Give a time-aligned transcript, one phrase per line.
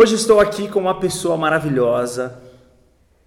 [0.00, 2.40] Hoje estou aqui com uma pessoa maravilhosa.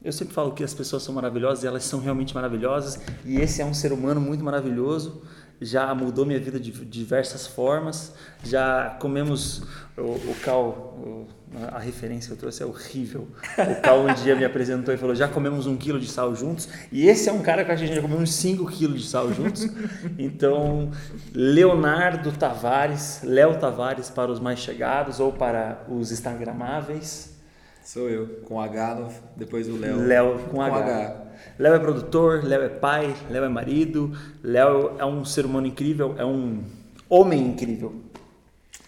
[0.01, 2.97] Eu sempre falo que as pessoas são maravilhosas e elas são realmente maravilhosas.
[3.25, 5.21] E esse é um ser humano muito maravilhoso.
[5.61, 8.13] Já mudou minha vida de diversas formas.
[8.43, 9.61] Já comemos
[9.95, 11.27] o, o Cal, o,
[11.71, 13.27] a referência que eu trouxe é horrível.
[13.57, 16.67] O Cal um dia me apresentou e falou: já comemos um quilo de sal juntos.
[16.91, 19.31] E esse é um cara que a gente já comeu uns 5 quilos de sal
[19.31, 19.67] juntos.
[20.17, 20.91] Então,
[21.33, 27.31] Leonardo Tavares, Léo Tavares para os mais chegados ou para os Instagramáveis.
[27.83, 29.97] Sou eu, com H no, depois o Léo.
[29.97, 30.77] Léo com, com H.
[30.77, 31.20] H.
[31.61, 36.15] Léo é produtor, Léo é pai, Léo é marido, Léo é um ser humano incrível,
[36.17, 36.63] é um
[37.07, 37.93] homem incrível,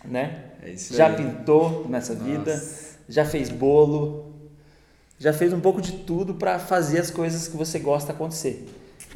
[0.03, 0.45] né?
[0.59, 1.17] É isso já aí.
[1.17, 2.25] pintou nessa Nossa.
[2.25, 2.63] vida,
[3.07, 4.33] já fez bolo,
[5.19, 8.67] já fez um pouco de tudo para fazer as coisas que você gosta acontecer.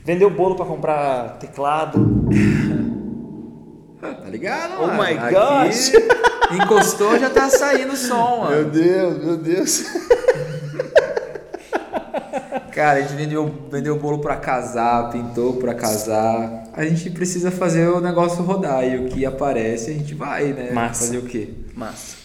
[0.06, 2.30] Vendeu bolo para comprar teclado.
[4.00, 4.84] tá ligado?
[4.84, 5.02] Oh mano?
[5.02, 5.94] my gosh!
[6.52, 8.52] Encostou, já tá saindo som, mano.
[8.52, 9.84] Meu Deus, meu Deus.
[12.78, 16.66] Cara, a gente vendeu, vendeu bolo para casar, pintou para casar.
[16.74, 20.70] A gente precisa fazer o negócio rodar e o que aparece a gente vai, né?
[20.74, 21.06] Massa.
[21.06, 21.50] Fazer o quê?
[21.74, 22.18] Massa.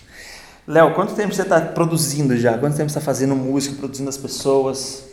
[0.69, 2.59] Léo, quanto tempo você está produzindo já?
[2.59, 5.05] Quanto tempo você está fazendo música, produzindo as pessoas?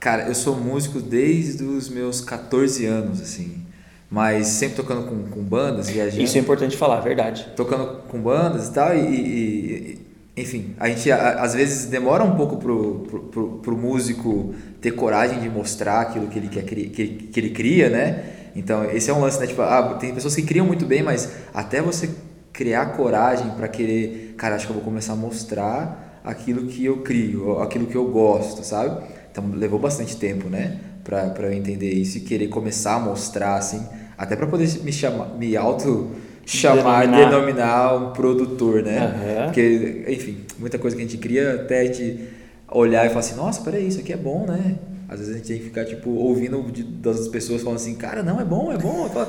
[0.00, 3.66] Cara, eu sou músico desde os meus 14 anos, assim.
[4.10, 6.22] Mas sempre tocando com, com bandas, viajando.
[6.22, 7.46] Isso é importante falar, verdade.
[7.54, 10.07] Tocando com bandas e tal, e, e
[10.40, 15.40] enfim, a gente às vezes demora um pouco pro, pro, pro, pro, músico ter coragem
[15.40, 18.24] de mostrar aquilo que ele, quer, que, que ele cria, né?
[18.54, 19.46] Então, esse é um lance, né?
[19.46, 22.10] Tipo, ah, tem pessoas que criam muito bem, mas até você
[22.52, 26.98] criar coragem para querer, cara, acho que eu vou começar a mostrar aquilo que eu
[26.98, 29.04] crio, aquilo que eu gosto, sabe?
[29.30, 30.80] Então, levou bastante tempo, né?
[31.04, 33.86] Pra eu entender isso e querer começar a mostrar, assim,
[34.16, 36.10] até para poder me chamar, me auto
[36.48, 39.00] chamar, denominar, denominar um produtor, né?
[39.00, 39.44] Uhum.
[39.44, 42.28] Porque, enfim, muita coisa que a gente cria até a gente
[42.70, 44.76] olhar e falar assim, nossa, peraí, isso aqui é bom, né?
[45.08, 48.22] Às vezes a gente tem que ficar, tipo, ouvindo de, das pessoas falando assim, cara,
[48.22, 49.08] não, é bom, é bom.
[49.08, 49.28] Falo,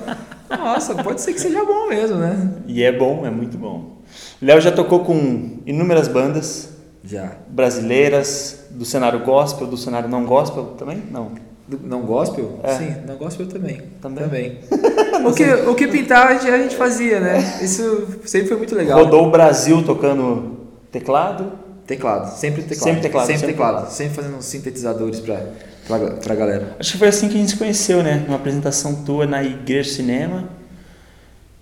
[0.50, 2.54] nossa, pode ser que seja bom mesmo, né?
[2.68, 3.98] E é bom, é muito bom.
[4.42, 6.70] Léo já tocou com inúmeras bandas.
[7.04, 7.38] Já.
[7.48, 11.02] Brasileiras, do cenário gospel, do cenário não gospel também?
[11.10, 11.32] Não.
[11.66, 12.60] Do, não gospel?
[12.64, 12.76] É.
[12.76, 13.82] Sim, não gospel também.
[14.02, 14.24] Também.
[14.24, 14.60] também.
[15.28, 17.60] o, que, o que pintar a gente fazia, né?
[17.62, 19.04] Isso sempre foi muito legal.
[19.04, 21.54] Rodou o Brasil tocando teclado?
[21.86, 22.84] Teclado, sempre teclado.
[22.84, 23.26] Sempre teclado.
[23.26, 23.76] Sempre, sempre teclado.
[23.78, 23.94] Teclado.
[23.94, 25.44] Sempre fazendo sintetizadores pra,
[25.88, 26.76] pra, pra galera.
[26.80, 28.24] Acho que foi assim que a gente se conheceu, né?
[28.28, 30.48] Uma apresentação tua na Igreja Cinema,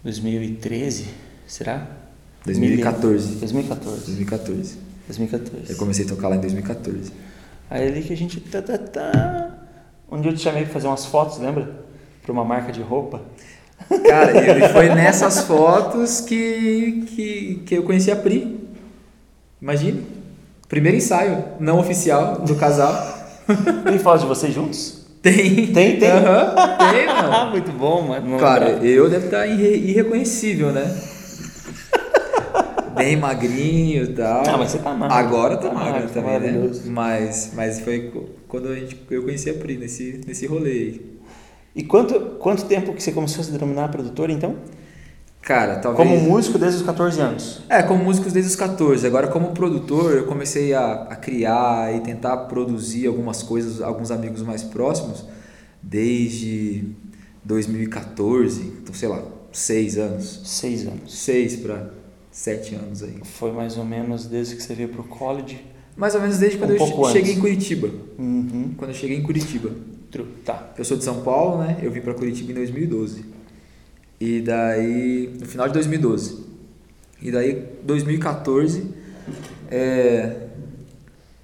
[0.03, 1.06] 2013,
[1.47, 1.88] será?
[2.46, 3.35] 2014.
[3.35, 4.06] 2014.
[4.06, 4.78] 2014.
[5.07, 5.72] 2014.
[5.72, 7.12] Eu comecei a tocar lá em 2014.
[7.69, 8.41] Aí ali que a gente.
[8.41, 9.57] Tá, tá, tá.
[10.12, 11.86] Um dia eu te chamei pra fazer umas fotos, lembra?
[12.27, 13.21] Pra uma marca de roupa.
[14.05, 18.67] Cara, e foi nessas fotos que, que, que eu conheci a Pri.
[19.61, 20.03] Imagine.
[20.67, 22.91] Primeiro ensaio não oficial do casal.
[23.85, 25.07] Tem fotos de vocês juntos?
[25.21, 25.67] Tem.
[25.67, 26.11] Tem, tem?
[26.11, 27.51] Uhum, tem, mano.
[27.51, 28.37] Muito bom, mano.
[28.37, 30.83] Cara, eu deve estar irre irreconhecível, né?
[32.93, 34.43] Bem magrinho e tal.
[34.45, 35.16] Ah, mas você tá magro.
[35.16, 36.69] Agora tô tá magro, tá também, né?
[36.87, 38.11] Mas, mas foi
[38.49, 41.16] quando a gente, eu conheci a Pri nesse, nesse rolê aí.
[41.77, 44.55] E quanto, quanto tempo que você começou a se denominar produtor, então?
[45.43, 46.09] Cara, talvez...
[46.09, 47.61] Como músico desde os 14 anos?
[47.69, 49.05] É, como músico desde os 14.
[49.05, 54.41] Agora, como produtor, eu comecei a, a criar e tentar produzir algumas coisas, alguns amigos
[54.41, 55.23] mais próximos,
[55.79, 56.83] desde
[57.43, 58.61] 2014.
[58.81, 59.21] Então, sei lá,
[59.51, 60.41] seis anos.
[60.45, 61.16] Seis anos.
[61.16, 61.91] Seis para
[62.31, 63.19] sete anos aí.
[63.23, 65.63] Foi mais ou menos desde que você veio pro college?
[65.95, 67.37] Mais ou menos desde quando um eu cheguei antes.
[67.37, 67.89] em Curitiba.
[68.17, 68.73] Uhum.
[68.75, 69.69] Quando eu cheguei em Curitiba.
[70.17, 70.28] True.
[70.44, 70.73] Tá.
[70.75, 71.78] Eu sou de São Paulo, né?
[71.79, 73.23] Eu vim para Curitiba em 2012.
[74.19, 76.44] E daí, no final de 2012.
[77.22, 78.83] E daí, 2014,
[79.69, 80.47] é,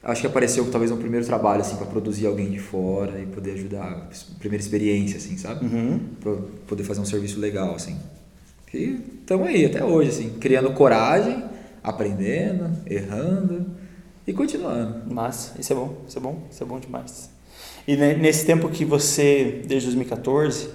[0.01, 3.51] acho que apareceu talvez um primeiro trabalho, assim, para produzir alguém de fora e poder
[3.51, 5.66] ajudar, primeira experiência, assim, sabe?
[5.66, 6.00] Uhum.
[6.19, 6.35] Pra
[6.66, 7.95] poder fazer um serviço legal, assim.
[8.73, 11.44] E estamos aí até hoje, assim, criando coragem,
[11.84, 13.67] aprendendo, errando
[14.25, 15.14] e continuando.
[15.14, 17.33] Massa, isso é bom, isso é bom, isso é bom demais.
[17.88, 20.70] E nesse tempo que você, desde 2014,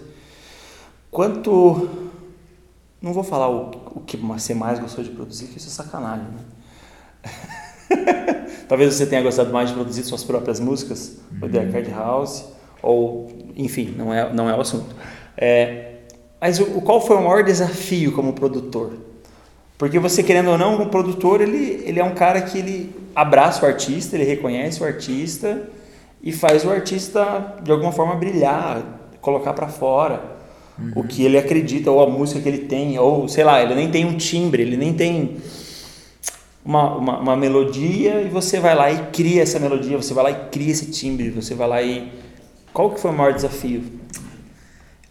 [1.11, 1.89] quanto.
[3.01, 6.27] Não vou falar o, o que você mais gostou de produzir, que isso é sacanagem,
[6.27, 6.43] né?
[8.69, 11.47] Talvez você tenha gostado mais de produzir suas próprias músicas, uhum.
[11.47, 12.45] o The Arcade House,
[12.83, 14.97] ou, enfim, não é, não é o assunto.
[15.37, 16.01] É,
[16.41, 18.95] mas o, qual foi o maior desafio como produtor?
[19.79, 23.65] Porque você, querendo ou não, o produtor, ele, ele é um cara que ele abraça
[23.65, 25.69] o artista, ele reconhece o artista
[26.23, 28.83] e faz o artista de alguma forma brilhar,
[29.21, 30.39] colocar para fora
[30.79, 30.93] uhum.
[30.97, 33.91] o que ele acredita ou a música que ele tem, ou sei lá, ele nem
[33.91, 35.37] tem um timbre, ele nem tem
[36.65, 40.31] uma, uma, uma, melodia e você vai lá e cria essa melodia, você vai lá
[40.31, 42.13] e cria esse timbre, você vai lá e.
[42.73, 43.83] Qual que foi o maior desafio?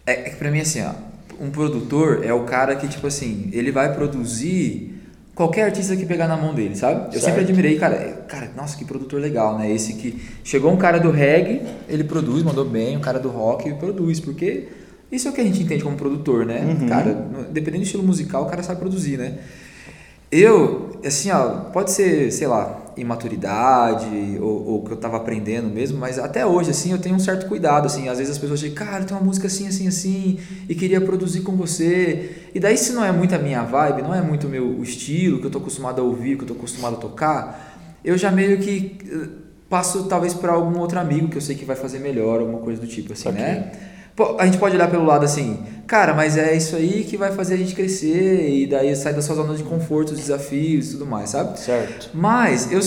[0.06, 0.92] É, é que pra mim, assim, ó,
[1.40, 4.97] um produtor é o cara que, tipo assim, ele vai produzir
[5.38, 7.06] qualquer artista que pegar na mão dele, sabe?
[7.06, 7.26] Eu certo.
[7.26, 9.70] sempre admirei, cara, cara, nossa, que produtor legal, né?
[9.70, 13.72] Esse que chegou um cara do reggae, ele produz, mandou bem, um cara do rock
[13.74, 14.66] produz, porque
[15.12, 16.76] isso é o que a gente entende como produtor, né?
[16.80, 16.88] Uhum.
[16.88, 17.14] Cara,
[17.52, 19.38] dependendo do estilo musical, o cara sabe produzir, né?
[20.30, 25.98] Eu, assim, ó, pode ser, sei lá, imaturidade ou, ou que eu tava aprendendo mesmo,
[25.98, 28.08] mas até hoje, assim, eu tenho um certo cuidado, assim.
[28.08, 30.38] Às vezes as pessoas dizem, cara, tem uma música assim, assim, assim,
[30.68, 32.47] e queria produzir com você.
[32.58, 35.38] E daí, se não é muito a minha vibe, não é muito o meu estilo,
[35.38, 38.58] que eu tô acostumado a ouvir, que eu tô acostumado a tocar, eu já meio
[38.58, 39.28] que eh,
[39.70, 42.80] passo talvez para algum outro amigo que eu sei que vai fazer melhor, alguma coisa
[42.80, 43.40] do tipo, assim, okay.
[43.40, 43.70] né?
[44.40, 47.54] a gente pode olhar pelo lado assim, cara, mas é isso aí que vai fazer
[47.54, 51.06] a gente crescer e daí sai da sua zona de conforto, os desafios e tudo
[51.06, 51.60] mais, sabe?
[51.60, 52.10] Certo.
[52.12, 52.80] Mas eu,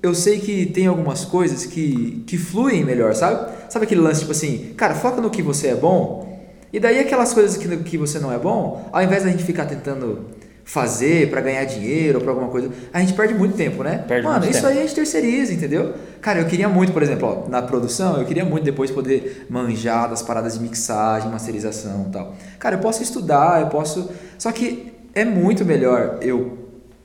[0.00, 3.50] eu sei que tem algumas coisas que, que fluem melhor, sabe?
[3.68, 6.37] Sabe aquele lance tipo assim, cara, foca no que você é bom
[6.72, 9.66] e daí aquelas coisas que, que você não é bom, ao invés da gente ficar
[9.66, 10.26] tentando
[10.68, 14.04] fazer para ganhar dinheiro ou para alguma coisa, a gente perde muito tempo, né?
[14.06, 14.66] Perde Mano, isso tempo.
[14.66, 15.94] aí a gente terceiriza, entendeu?
[16.20, 20.10] Cara, eu queria muito, por exemplo, ó, na produção, eu queria muito depois poder manjar
[20.10, 22.34] das paradas de mixagem, masterização e tal.
[22.58, 24.10] Cara, eu posso estudar, eu posso.
[24.36, 26.58] Só que é muito melhor eu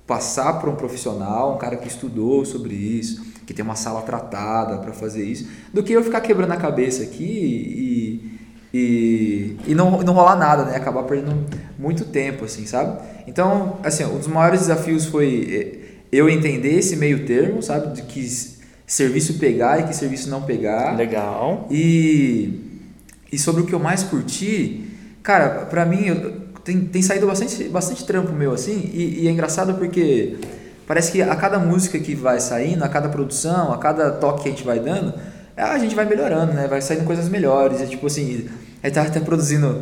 [0.06, 4.80] passar para um profissional, um cara que estudou sobre isso, que tem uma sala tratada
[4.80, 8.33] para fazer isso, do que eu ficar quebrando a cabeça aqui e
[8.74, 10.76] e, e não, não rolar nada, né?
[10.76, 11.46] Acabar perdendo
[11.78, 13.00] muito tempo, assim, sabe?
[13.28, 17.94] Então, assim, um dos maiores desafios foi eh, eu entender esse meio termo, sabe?
[17.94, 18.28] De que
[18.88, 20.96] serviço pegar e que serviço não pegar.
[20.98, 21.68] Legal.
[21.70, 22.82] E,
[23.32, 24.86] e sobre o que eu mais curti,
[25.22, 29.32] cara, pra mim eu, tem, tem saído bastante, bastante trampo meu, assim, e, e é
[29.32, 30.38] engraçado porque
[30.88, 34.50] parece que a cada música que vai saindo, a cada produção, a cada toque que
[34.50, 35.14] a gente vai dando,
[35.56, 36.68] a gente vai melhorando, né?
[36.68, 37.80] Vai saindo coisas melhores.
[37.82, 38.48] E, tipo assim,
[38.84, 39.82] a gente tá até produzindo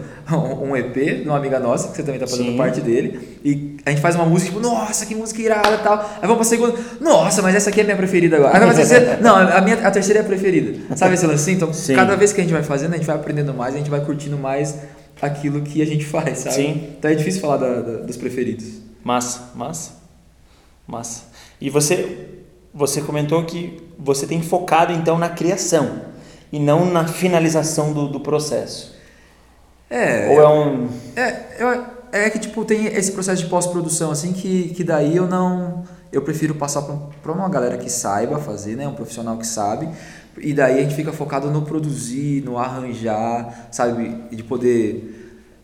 [0.61, 2.57] um EP de uma amiga nossa, que você também tá fazendo Sim.
[2.57, 3.39] parte dele.
[3.43, 5.97] E a gente faz uma música, tipo, nossa, que música irada e tal.
[5.97, 8.53] Aí vamos pra segunda, nossa, mas essa aqui é a minha preferida agora.
[8.53, 10.95] Aí vai pra terceira, não, a, minha, a terceira é a preferida.
[10.95, 11.51] Sabe esse lance?
[11.51, 11.95] Então, Sim.
[11.95, 14.05] cada vez que a gente vai fazendo, a gente vai aprendendo mais, a gente vai
[14.05, 14.77] curtindo mais
[15.19, 16.55] aquilo que a gente faz, sabe?
[16.57, 16.89] Sim.
[16.99, 18.67] Então é difícil falar da, da, dos preferidos.
[19.03, 19.93] Massa, massa,
[20.85, 21.23] massa.
[21.59, 22.27] E você,
[22.71, 26.10] você comentou que você tem focado então na criação
[26.51, 28.95] e não na finalização do, do processo.
[29.89, 30.29] É.
[30.29, 30.89] Ou é um.
[31.15, 35.27] É, eu, é que tipo tem esse processo de pós-produção assim que, que daí eu
[35.27, 39.87] não eu prefiro passar para uma galera que saiba fazer, né, um profissional que sabe,
[40.37, 45.21] e daí a gente fica focado no produzir, no arranjar, sabe, de poder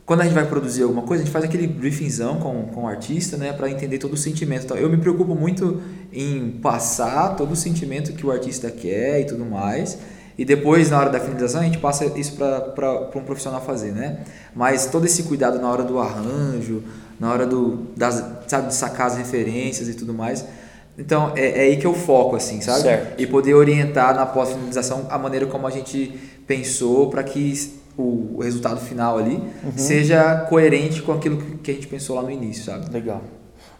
[0.07, 2.87] quando a gente vai produzir alguma coisa, a gente faz aquele briefingzão com, com o
[2.87, 4.63] artista, né, para entender todo o sentimento.
[4.63, 5.81] Então, eu me preocupo muito
[6.13, 9.97] em passar todo o sentimento que o artista quer e tudo mais.
[10.37, 14.19] E depois, na hora da finalização, a gente passa isso para um profissional fazer, né?
[14.55, 16.83] Mas todo esse cuidado na hora do arranjo,
[17.19, 20.45] na hora do, das, sabe, de sacar as referências e tudo mais.
[20.97, 22.81] Então, é, é aí que eu foco, assim, sabe?
[22.81, 23.19] Certo.
[23.19, 28.79] E poder orientar na pós-finalização a maneira como a gente pensou para que o resultado
[28.79, 29.71] final ali uhum.
[29.75, 32.91] seja coerente com aquilo que a gente pensou lá no início, sabe?
[32.91, 33.21] Legal.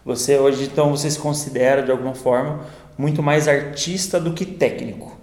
[0.04, 2.60] Você hoje, então, você se considera de alguma forma
[2.96, 5.17] muito mais artista do que técnico?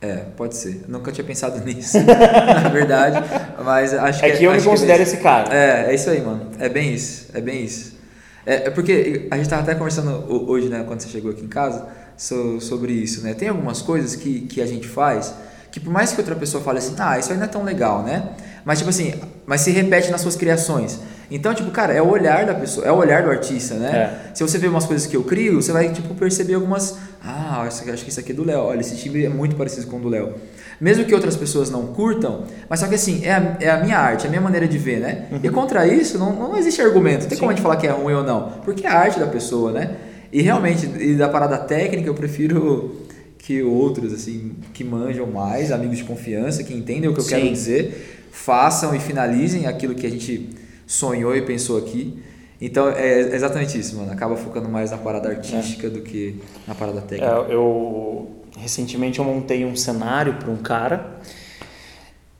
[0.00, 0.82] É, pode ser.
[0.82, 3.18] Eu nunca tinha pensado nisso, na verdade,
[3.64, 5.54] mas acho que é que eu me é considero é esse cara.
[5.54, 6.50] É, é isso aí, mano.
[6.58, 7.96] É bem isso, é bem isso.
[8.44, 11.48] É, é porque a gente tava até conversando hoje, né, quando você chegou aqui em
[11.48, 11.86] casa,
[12.16, 13.34] sobre isso, né?
[13.34, 15.34] Tem algumas coisas que, que a gente faz
[15.76, 18.02] que por mais que outra pessoa fale assim, ah, isso aí não é tão legal,
[18.02, 18.30] né?
[18.64, 19.12] Mas tipo assim,
[19.44, 20.98] mas se repete nas suas criações.
[21.30, 23.96] Então, tipo, cara, é o olhar da pessoa, é o olhar do artista, né?
[24.30, 24.34] É.
[24.34, 26.96] Se você vê umas coisas que eu crio, você vai, tipo, perceber algumas.
[27.22, 28.60] Ah, acho que isso aqui é do Léo.
[28.60, 30.34] Olha, esse timbre é muito parecido com o do Léo.
[30.80, 33.98] Mesmo que outras pessoas não curtam, mas só que assim, é a, é a minha
[33.98, 35.26] arte, é a minha maneira de ver, né?
[35.32, 35.40] Uhum.
[35.42, 37.22] E contra isso, não, não existe argumento.
[37.22, 37.40] Não tem Sim.
[37.40, 38.52] como a gente falar que é ruim ou não.
[38.64, 39.96] Porque é a arte da pessoa, né?
[40.32, 43.06] E realmente, e da parada técnica, eu prefiro
[43.38, 47.30] que outros, assim, que manjam mais, amigos de confiança, que entendem o que eu Sim.
[47.30, 50.50] quero dizer, façam e finalizem aquilo que a gente
[50.86, 52.22] sonhou e pensou aqui.
[52.60, 54.12] Então é exatamente isso, mano.
[54.12, 55.90] Acaba focando mais na parada artística é.
[55.90, 57.46] do que na parada técnica.
[57.48, 61.18] É, eu recentemente eu montei um cenário para um cara.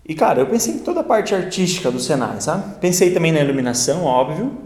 [0.09, 2.79] E cara, eu pensei em toda a parte artística do cenário, sabe?
[2.81, 4.57] Pensei também na iluminação, óbvio,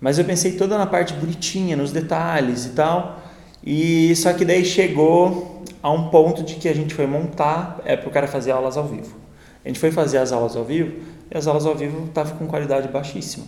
[0.00, 3.22] mas eu pensei toda na parte bonitinha, nos detalhes e tal.
[3.62, 7.96] E só que daí chegou a um ponto de que a gente foi montar é
[7.96, 9.14] para o cara fazer aulas ao vivo.
[9.64, 10.92] A gente foi fazer as aulas ao vivo
[11.30, 13.44] e as aulas ao vivo estavam com qualidade baixíssima.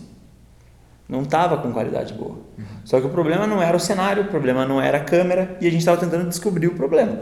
[1.08, 2.36] Não tava com qualidade boa.
[2.58, 2.64] Uhum.
[2.84, 5.66] Só que o problema não era o cenário, o problema não era a câmera e
[5.66, 7.18] a gente estava tentando descobrir o problema.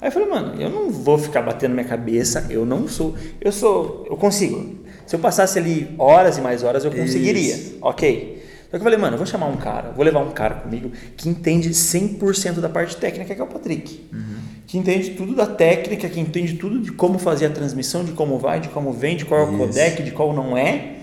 [0.00, 3.52] Aí eu falei, mano, eu não vou ficar batendo minha cabeça, eu não sou, eu
[3.52, 4.80] sou, eu consigo.
[5.06, 7.54] Se eu passasse ali horas e mais horas, eu conseguiria.
[7.54, 7.78] Isso.
[7.82, 8.40] Ok.
[8.64, 10.90] Só que eu falei, mano, eu vou chamar um cara, vou levar um cara comigo
[11.16, 14.08] que entende 100% da parte técnica, que é o Patrick.
[14.12, 14.38] Uhum.
[14.70, 18.38] Que entende tudo da técnica, que entende tudo de como fazer a transmissão, de como
[18.38, 20.98] vai, de como vem, de qual é o codec, de qual não é.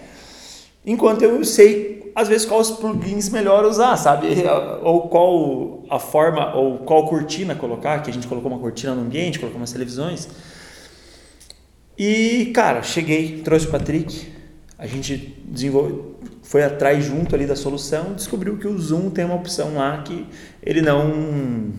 [0.86, 4.28] Enquanto eu sei, às vezes, quais plugins melhor usar, sabe?
[4.84, 9.02] Ou qual a forma, ou qual cortina colocar, que a gente colocou uma cortina no
[9.02, 10.30] ambiente, colocou umas televisões.
[11.98, 14.32] E, cara, cheguei, trouxe o Patrick,
[14.80, 19.36] a gente desenvolveu, foi atrás junto ali da solução, descobriu que o Zoom tem uma
[19.36, 20.26] opção lá que
[20.64, 21.74] ele não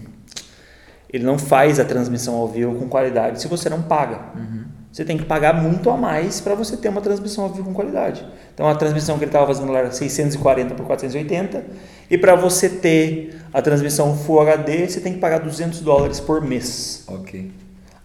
[1.11, 4.21] ele não faz a transmissão ao vivo com qualidade se você não paga.
[4.37, 4.65] Uhum.
[4.91, 7.75] Você tem que pagar muito a mais para você ter uma transmissão ao vivo com
[7.75, 8.27] qualidade.
[8.55, 11.65] Então a transmissão que ele estava fazendo lá era 640 por 480
[12.11, 16.41] e para você ter a transmissão Full HD você tem que pagar 200 dólares por
[16.41, 17.05] mês.
[17.07, 17.51] Ok.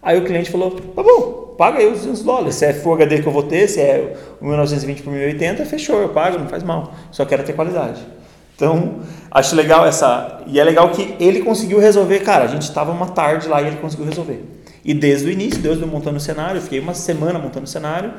[0.01, 2.55] Aí o cliente falou: tá bom, paga aí os 200 dólares.
[2.55, 6.01] Se é Full HD que eu vou ter, se é o 1920 por 1080, fechou,
[6.01, 6.93] eu pago, não faz mal.
[7.09, 8.05] Só quero ter qualidade.
[8.63, 10.41] Então, acho legal essa.
[10.47, 12.21] E é legal que ele conseguiu resolver.
[12.21, 14.41] Cara, a gente estava uma tarde lá e ele conseguiu resolver.
[14.85, 17.69] E desde o início, Deus me montando o cenário, eu fiquei uma semana montando o
[17.69, 18.13] cenário,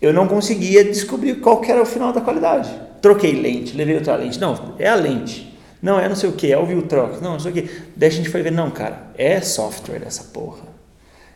[0.00, 2.70] eu não conseguia descobrir qual era o final da qualidade.
[3.00, 4.38] Troquei lente, levei outra lente.
[4.38, 5.58] Não, é a lente.
[5.80, 7.22] Não, é não sei o que, é o Viltrox.
[7.22, 7.70] Não, não sei o que.
[7.96, 10.74] Daí a gente foi ver, não, cara, é software essa porra.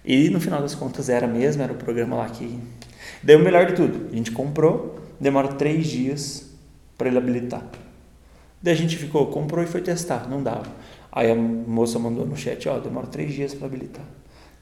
[0.05, 2.59] E no final das contas era mesmo, era o programa lá que.
[3.23, 6.47] Daí o melhor de tudo, a gente comprou, demora três dias
[6.97, 7.63] para ele habilitar.
[8.63, 10.67] Daí a gente ficou, comprou e foi testar, não dava.
[11.13, 14.05] Aí a moça mandou no chat, ó, demora três dias para habilitar.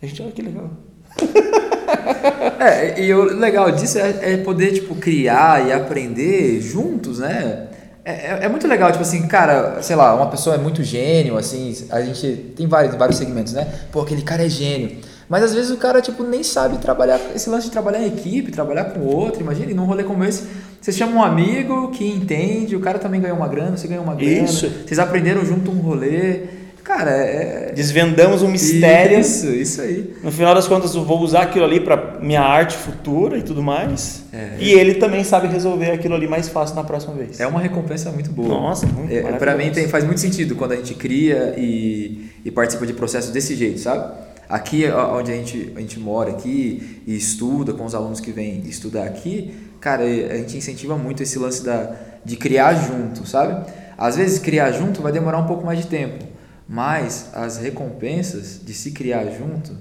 [0.02, 0.70] A gente, olha que legal.
[2.60, 7.68] é, e o legal disso é, é, poder, tipo, criar e aprender juntos, né?
[8.04, 11.36] É, é, é, muito legal, tipo assim, cara, sei lá, uma pessoa é muito gênio,
[11.36, 13.66] assim, a gente tem vários, vários segmentos, né?
[13.90, 14.98] Pô, aquele cara é gênio.
[15.28, 18.52] Mas às vezes o cara, tipo, nem sabe trabalhar, esse lance de trabalhar em equipe,
[18.52, 20.44] trabalhar com outro, imagina, num rolê como esse,
[20.80, 24.14] você chama um amigo que entende, o cara também ganhou uma grana, você ganhou uma
[24.14, 24.44] grana.
[24.44, 24.70] Isso.
[24.86, 26.42] Vocês aprenderam junto um rolê.
[26.84, 27.72] Cara, é.
[27.74, 29.18] Desvendamos um mistério.
[29.18, 30.14] Isso, isso aí.
[30.22, 33.60] No final das contas, eu vou usar aquilo ali para minha arte futura e tudo
[33.60, 34.22] mais.
[34.32, 34.50] É.
[34.60, 37.40] E ele também sabe resolver aquilo ali mais fácil na próxima vez.
[37.40, 38.48] É uma recompensa muito boa.
[38.48, 42.50] Nossa, muito é, Para mim tem, faz muito sentido quando a gente cria e, e
[42.52, 44.08] participa de processos desse jeito, sabe?
[44.48, 48.60] Aqui onde a gente, a gente mora aqui e estuda com os alunos que vêm
[48.60, 53.70] estudar aqui, cara, a gente incentiva muito esse lance da, de criar junto, sabe?
[53.98, 56.24] Às vezes criar junto vai demorar um pouco mais de tempo,
[56.68, 59.76] mas as recompensas de se criar junto,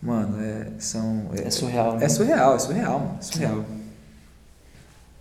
[0.00, 1.30] mano, é, são...
[1.36, 2.04] É, é surreal, né?
[2.04, 3.64] É surreal, é surreal, mano, é surreal.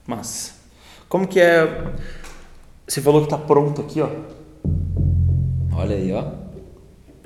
[0.08, 0.54] Mas,
[1.10, 1.94] como que é...
[2.88, 4.10] Você falou que tá pronto aqui, ó.
[5.74, 6.45] Olha aí, ó.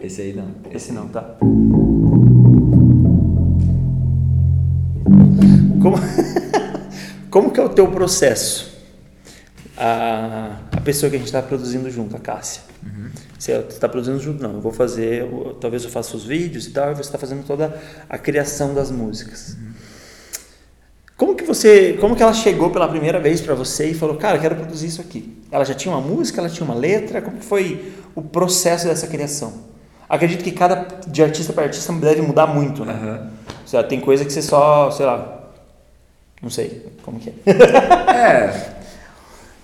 [0.02, 0.48] Esse aí não.
[0.72, 1.36] Esse não, tá.
[5.82, 5.98] Como,
[7.30, 8.70] como que é o teu processo?
[9.78, 12.64] A, a pessoa que a gente está produzindo junto, a Cássia.
[12.84, 13.10] Uhum.
[13.38, 14.42] Você está produzindo junto?
[14.42, 17.18] Não, eu vou fazer, eu, talvez eu faça os vídeos e tal, e você está
[17.18, 17.78] fazendo toda
[18.10, 19.58] a criação das músicas.
[19.60, 19.70] Uhum.
[21.18, 24.40] Como que você, como que ela chegou pela primeira vez para você e falou, cara,
[24.40, 25.38] quero produzir isso aqui?
[25.52, 29.69] Ela já tinha uma música, ela tinha uma letra, como foi o processo dessa criação?
[30.10, 33.22] Acredito que cada de artista para artista deve mudar muito, né?
[33.72, 33.84] Uhum.
[33.84, 35.40] Tem coisa que você só, sei lá,
[36.42, 37.34] não sei como que é.
[38.12, 38.80] é.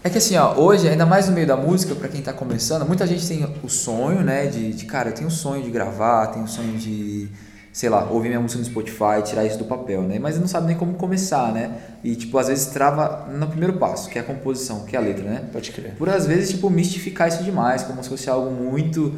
[0.04, 2.86] É que assim, ó, hoje, ainda mais no meio da música, para quem tá começando,
[2.86, 6.28] muita gente tem o sonho, né, de, de, cara, eu tenho o sonho de gravar,
[6.28, 7.28] tenho o sonho de,
[7.74, 10.68] sei lá, ouvir minha música no Spotify, tirar isso do papel, né, mas não sabe
[10.68, 11.72] nem como começar, né,
[12.04, 15.02] e, tipo, às vezes trava no primeiro passo, que é a composição, que é a
[15.02, 15.50] letra, né.
[15.52, 15.96] Pode crer.
[15.96, 19.12] Por, às vezes, tipo, mistificar isso demais, como se fosse algo muito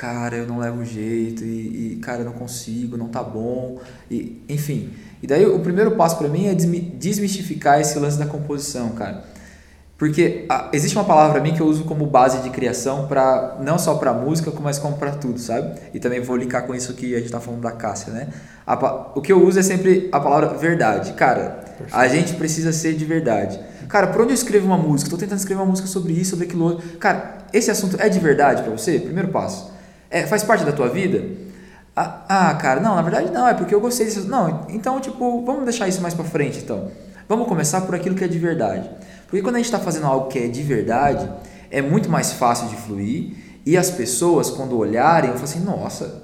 [0.00, 3.78] cara, eu não levo jeito e, e, cara, eu não consigo, não tá bom,
[4.10, 4.94] e enfim.
[5.22, 9.22] E daí o primeiro passo para mim é desmistificar esse lance da composição, cara.
[9.98, 13.58] Porque a, existe uma palavra para mim que eu uso como base de criação para
[13.60, 15.78] não só para música, mas como para tudo, sabe?
[15.92, 18.28] E também vou linkar com isso que a gente tá falando da Cássia, né?
[18.66, 21.12] A, o que eu uso é sempre a palavra verdade.
[21.12, 21.94] Cara, Perfeito.
[21.94, 23.60] a gente precisa ser de verdade.
[23.86, 25.08] Cara, por onde eu escrevo uma música?
[25.08, 26.88] Estou tentando escrever uma música sobre isso, sobre aquilo outro.
[26.96, 28.98] Cara, esse assunto é de verdade para você?
[28.98, 29.78] Primeiro passo.
[30.10, 31.24] É, faz parte da tua vida?
[31.94, 34.26] Ah, ah, cara, não, na verdade não, é porque eu gostei disso.
[34.26, 36.90] Não, então, tipo, vamos deixar isso mais pra frente, então.
[37.28, 38.90] Vamos começar por aquilo que é de verdade.
[39.26, 41.30] Porque quando a gente está fazendo algo que é de verdade,
[41.70, 43.32] é muito mais fácil de fluir
[43.64, 46.22] e as pessoas, quando olharem, vão falar assim, nossa,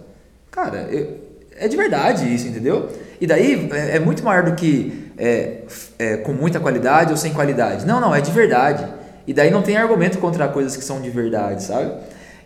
[0.51, 1.21] cara, eu,
[1.59, 2.89] é de verdade isso, entendeu?
[3.21, 5.63] E daí é, é muito maior do que é,
[5.99, 7.87] é, com muita qualidade ou sem qualidade.
[7.87, 8.87] Não, não, é de verdade.
[9.27, 11.93] E daí não tem argumento contra coisas que são de verdade, sabe?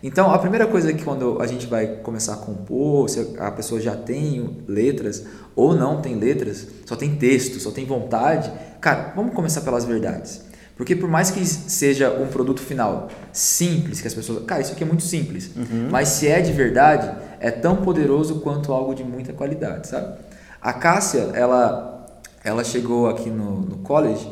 [0.03, 3.79] Então, a primeira coisa que quando a gente vai começar a compor, se a pessoa
[3.79, 9.35] já tem letras ou não tem letras, só tem texto, só tem vontade, cara, vamos
[9.35, 10.41] começar pelas verdades.
[10.75, 14.43] Porque por mais que seja um produto final simples, que as pessoas.
[14.45, 15.51] Cara, isso aqui é muito simples.
[15.55, 15.89] Uhum.
[15.91, 20.17] Mas se é de verdade, é tão poderoso quanto algo de muita qualidade, sabe?
[20.59, 22.07] A Cássia, ela,
[22.43, 24.27] ela chegou aqui no, no college,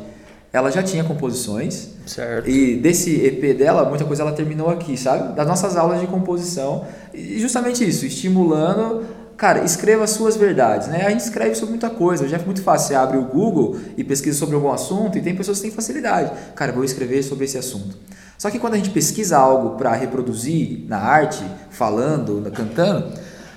[0.52, 1.90] ela já tinha composições.
[2.10, 2.50] Certo.
[2.50, 5.34] E desse EP dela, muita coisa ela terminou aqui, sabe?
[5.34, 6.84] Das nossas aulas de composição.
[7.14, 9.04] E justamente isso, estimulando
[9.40, 11.06] Cara, escreva as suas verdades, né?
[11.06, 12.88] A gente escreve sobre muita coisa, já é muito fácil.
[12.88, 16.30] Você abre o Google e pesquisa sobre algum assunto e tem pessoas que têm facilidade.
[16.54, 17.96] Cara, vou escrever sobre esse assunto.
[18.36, 23.14] Só que quando a gente pesquisa algo para reproduzir na arte, falando, cantando,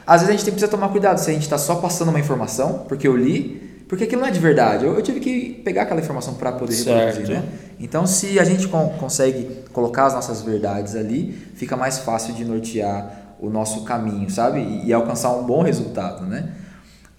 [0.08, 2.20] às vezes a gente tem, precisa tomar cuidado se a gente está só passando uma
[2.20, 4.86] informação, porque eu li, porque aquilo não é de verdade.
[4.86, 7.18] Eu, eu tive que pegar aquela informação para poder certo.
[7.18, 7.44] reproduzir, né?
[7.80, 13.36] Então, se a gente consegue colocar as nossas verdades ali, fica mais fácil de nortear
[13.40, 14.60] o nosso caminho, sabe?
[14.60, 16.50] E, e, alcançar um bom resultado, né?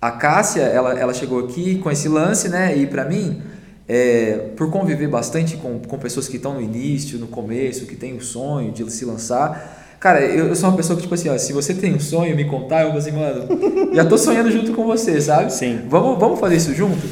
[0.00, 2.76] A Cássia, ela, ela chegou aqui com esse lance, né?
[2.76, 3.42] E para mim,
[3.86, 8.16] é, por conviver bastante com, com pessoas que estão no início, no começo, que tem
[8.16, 11.36] o sonho de se lançar, cara, eu, eu sou uma pessoa que, tipo assim, ó,
[11.36, 13.46] se você tem um sonho, me contar, eu vou assim, mano,
[13.92, 15.52] já tô sonhando junto com você, sabe?
[15.52, 15.82] Sim.
[15.88, 17.06] Vamos, vamos fazer isso junto?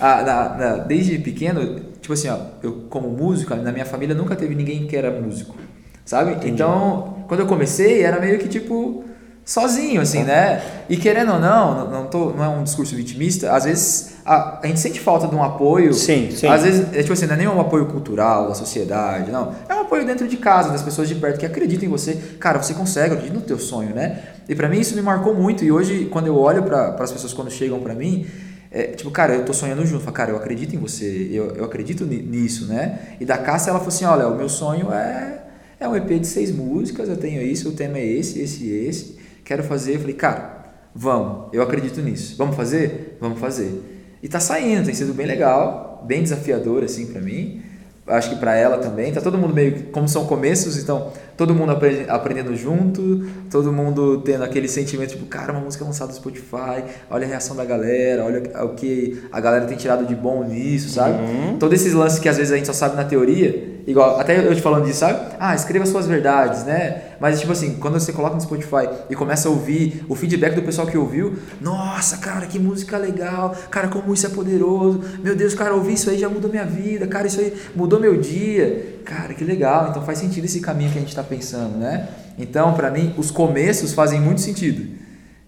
[0.00, 4.36] Ah, na, na, desde pequeno, tipo assim, ó, eu como músico, na minha família nunca
[4.36, 5.56] teve ninguém que era músico
[6.04, 6.32] sabe?
[6.32, 6.50] Entendi.
[6.50, 9.04] Então, quando eu comecei, era meio que tipo
[9.44, 10.62] sozinho, assim, né?
[10.88, 14.66] E querendo ou não, não, tô, não é um discurso vitimista, às vezes a, a
[14.66, 15.92] gente sente falta de um apoio.
[15.92, 16.46] Sim, sim.
[16.46, 19.54] Às vezes, é, tipo assim, não é nem um apoio cultural da sociedade, não.
[19.68, 22.14] É um apoio dentro de casa, das pessoas de perto que acreditam em você.
[22.40, 24.22] Cara, você consegue, acredita no teu sonho, né?
[24.48, 25.62] E para mim isso me marcou muito.
[25.62, 28.26] E hoje, quando eu olho para as pessoas quando chegam para mim,
[28.76, 30.02] é, tipo, cara, eu tô sonhando junto.
[30.02, 33.16] Falo, cara, eu acredito em você, eu, eu acredito nisso, né?
[33.20, 35.42] E da Cássia ela falou assim: olha, o meu sonho é
[35.78, 38.86] é um EP de seis músicas, eu tenho isso, o tema é esse, esse e
[38.88, 39.18] esse.
[39.44, 39.94] Quero fazer.
[39.94, 42.34] Eu falei, cara, vamos, eu acredito nisso.
[42.36, 43.16] Vamos fazer?
[43.20, 43.80] Vamos fazer.
[44.20, 47.62] E tá saindo, tem sido bem legal, bem desafiador assim para mim.
[48.08, 49.12] Acho que para ela também.
[49.12, 51.72] Tá todo mundo meio como são começos, então todo mundo
[52.08, 57.26] aprendendo junto, todo mundo tendo aquele sentimento tipo, cara, uma música lançada no Spotify, olha
[57.26, 61.18] a reação da galera, olha o que a galera tem tirado de bom nisso, sabe?
[61.22, 61.58] Uhum.
[61.58, 64.54] Todos esses lances que às vezes a gente só sabe na teoria, igual, até eu
[64.54, 65.34] te falando disso, sabe?
[65.38, 67.02] Ah, escreva suas verdades, né?
[67.20, 70.62] Mas tipo assim, quando você coloca no Spotify e começa a ouvir o feedback do
[70.62, 75.54] pessoal que ouviu, nossa, cara, que música legal, cara, como isso é poderoso, meu Deus,
[75.54, 79.34] cara, ouvir isso aí já mudou minha vida, cara, isso aí mudou meu dia, cara,
[79.34, 82.08] que legal, então faz sentido esse caminho que a gente está pensando, né?
[82.38, 84.88] Então, para mim, os começos fazem muito sentido.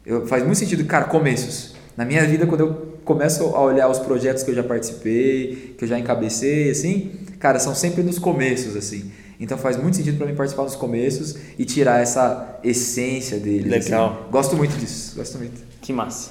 [0.05, 1.75] Eu, faz muito sentido, cara, começos.
[1.97, 5.85] Na minha vida, quando eu começo a olhar os projetos que eu já participei, que
[5.85, 9.11] eu já encabecei, assim, cara, são sempre nos começos, assim.
[9.39, 13.73] Então faz muito sentido para mim participar dos começos e tirar essa essência deles.
[13.73, 13.91] Assim.
[13.91, 14.11] Legal.
[14.11, 14.31] Assim.
[14.31, 15.61] Gosto muito disso, gosto muito.
[15.81, 16.31] Que massa.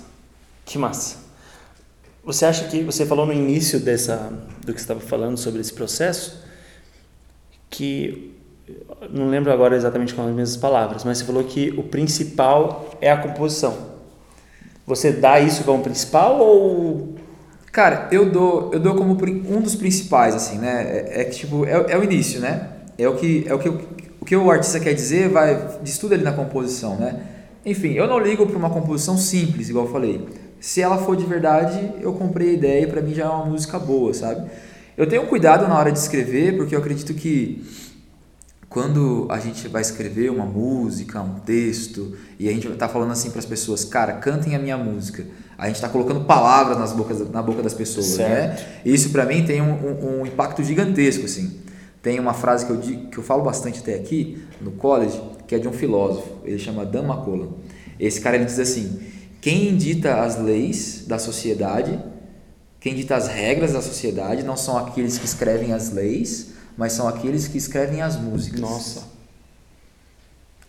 [0.65, 1.17] Que massa.
[2.23, 4.33] Você acha que você falou no início dessa
[4.65, 6.44] do que você estava falando sobre esse processo
[7.75, 8.33] que
[9.11, 13.11] não lembro agora exatamente com as mesmas palavras, mas você falou que o principal é
[13.11, 13.95] a composição.
[14.87, 17.15] Você dá isso como principal ou
[17.75, 21.03] Cara, eu dou, eu dou como um dos principais, assim, né?
[21.09, 22.69] É, é tipo, é, é, o início, né?
[22.97, 26.13] É o que, é o que, o que o artista quer dizer, vai, diz tudo
[26.13, 27.19] ali na composição, né?
[27.65, 30.25] Enfim, eu não ligo para uma composição simples, igual eu falei.
[30.57, 33.43] Se ela for de verdade, eu comprei a ideia e para mim já é uma
[33.43, 34.49] música boa, sabe?
[34.97, 37.63] Eu tenho cuidado na hora de escrever, porque eu acredito que
[38.69, 43.29] quando a gente vai escrever uma música, um texto, e a gente está falando assim
[43.29, 45.25] para as pessoas, cara, cantem a minha música.
[45.57, 48.25] A gente está colocando palavras nas bocas, na boca das pessoas, né?
[48.25, 48.61] certo.
[48.61, 48.67] né?
[48.85, 51.59] Isso para mim tem um, um, um, impacto gigantesco, assim.
[52.01, 55.59] Tem uma frase que eu, que eu falo bastante até aqui, no college, que é
[55.59, 56.29] de um filósofo.
[56.43, 57.53] Ele chama Dan McCullough.
[57.99, 58.99] Esse cara ele diz assim,
[59.41, 61.97] quem dita as leis da sociedade,
[62.85, 67.07] quem dita as regras da sociedade, não são aqueles que escrevem as leis, mas são
[67.07, 68.59] aqueles que escrevem as músicas.
[68.59, 69.01] Nossa.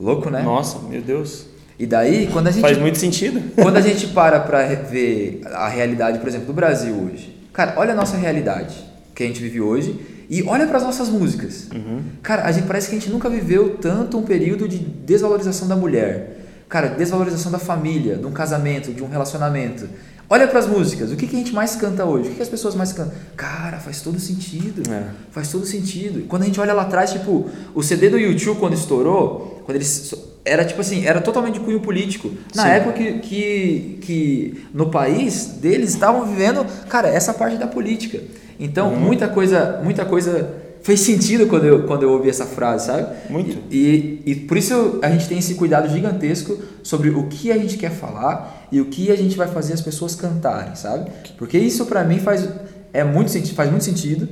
[0.00, 0.40] Louco, né?
[0.40, 1.44] Nossa, meu Deus.
[1.78, 2.62] E daí, quando a gente.
[2.62, 3.42] Faz muito sentido.
[3.62, 7.38] Quando a gente para para ver a realidade, por exemplo, do Brasil hoje.
[7.52, 8.82] Cara, olha a nossa realidade
[9.14, 10.00] que a gente vive hoje
[10.30, 11.68] e olha para as nossas músicas.
[11.70, 12.00] Uhum.
[12.22, 15.76] Cara, a gente parece que a gente nunca viveu tanto um período de desvalorização da
[15.76, 16.46] mulher.
[16.66, 19.86] Cara, desvalorização da família, de um casamento, de um relacionamento.
[20.28, 22.26] Olha para as músicas, o que, que a gente mais canta hoje?
[22.26, 23.14] O que, que as pessoas mais cantam?
[23.36, 24.82] Cara, faz todo sentido.
[24.90, 25.04] É.
[25.30, 26.20] Faz todo sentido.
[26.20, 29.76] E quando a gente olha lá atrás, tipo, o CD do YouTube quando estourou, quando
[29.76, 32.30] eles era tipo assim, era totalmente de cunho político.
[32.54, 32.68] Na Sim.
[32.68, 38.20] época que, que, que no país deles estavam vivendo, cara, essa parte da política.
[38.58, 39.00] Então, uhum.
[39.00, 40.48] muita coisa, muita coisa
[40.82, 43.08] fez sentido quando eu, quando eu ouvi essa frase, sabe?
[43.28, 43.58] Muito.
[43.70, 47.58] E, e, e por isso a gente tem esse cuidado gigantesco sobre o que a
[47.58, 51.10] gente quer falar e o que a gente vai fazer as pessoas cantarem, sabe?
[51.38, 52.48] Porque isso para mim faz,
[52.92, 54.28] é muito, faz muito sentido,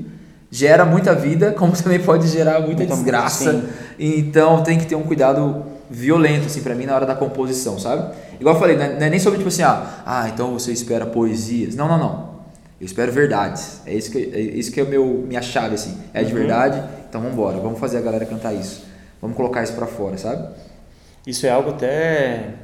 [0.51, 3.53] gera muita vida, como também pode gerar muita desgraça.
[3.53, 3.68] Sim.
[3.99, 8.14] Então tem que ter um cuidado violento, assim, para mim na hora da composição, sabe?
[8.40, 11.75] Igual eu falei, não é nem sobre tipo assim, ah, ah, então você espera poesias.
[11.75, 12.35] Não, não, não.
[12.81, 13.81] Eu espero verdades.
[13.87, 15.97] É isso que, é isso que é meu, minha chave, assim.
[16.12, 16.38] É de uhum.
[16.38, 17.59] verdade, então vamos embora.
[17.59, 18.85] Vamos fazer a galera cantar isso.
[19.23, 20.49] Vamos colocar isso para fora, sabe?
[21.27, 22.55] Isso é algo até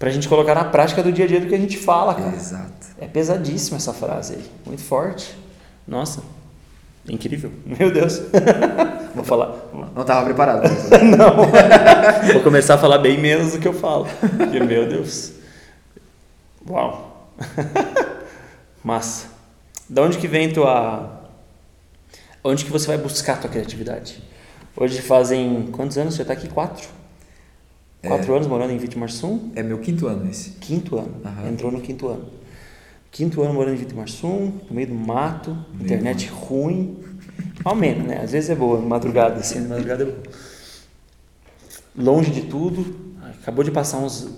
[0.00, 2.34] pra gente colocar na prática do dia a dia do que a gente fala, cara.
[2.34, 2.86] Exato.
[2.98, 4.44] É pesadíssima essa frase aí.
[4.64, 5.36] Muito forte.
[5.86, 6.22] Nossa.
[7.06, 7.52] Incrível.
[7.78, 8.18] Meu Deus.
[9.14, 9.54] Vou falar.
[9.94, 10.62] Não estava preparado.
[11.16, 12.32] não.
[12.32, 14.06] Vou começar a falar bem menos do que eu falo.
[14.38, 15.32] Porque, meu Deus.
[16.68, 17.34] Uau.
[18.84, 19.26] Massa.
[19.88, 21.24] Da onde que vem tua.
[22.44, 24.22] Onde que você vai buscar tua criatividade?
[24.76, 26.14] Hoje fazem quantos anos?
[26.14, 26.48] Você está aqui?
[26.48, 26.99] Quatro?
[28.02, 29.50] Quatro é, anos morando em Vitimarsum?
[29.54, 30.50] É meu quinto ano esse.
[30.52, 31.14] Quinto ano.
[31.24, 31.48] Uhum.
[31.48, 32.26] Entrou no quinto ano.
[33.10, 36.40] Quinto ano morando em Vitimarsum, no meio do mato, meu internet mano.
[36.44, 36.98] ruim.
[37.64, 38.20] Ao menos, né?
[38.22, 40.22] Às vezes é boa, madrugada, assim, madrugada é boa.
[41.96, 43.10] Longe de tudo.
[43.42, 44.30] Acabou de passar uns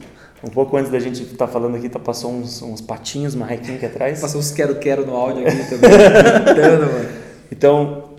[0.45, 3.47] um pouco antes da gente estar tá falando aqui, tá, passou uns, uns patinhos, uma
[3.47, 4.21] requinha aqui atrás.
[4.21, 5.91] Passou uns quero-quero no áudio aqui também.
[6.45, 7.09] gritando, mano.
[7.51, 8.11] Então,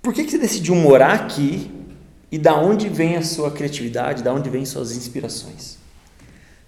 [0.00, 1.70] por que, que você decidiu morar aqui
[2.32, 5.76] e da onde vem a sua criatividade, da onde vem suas inspirações?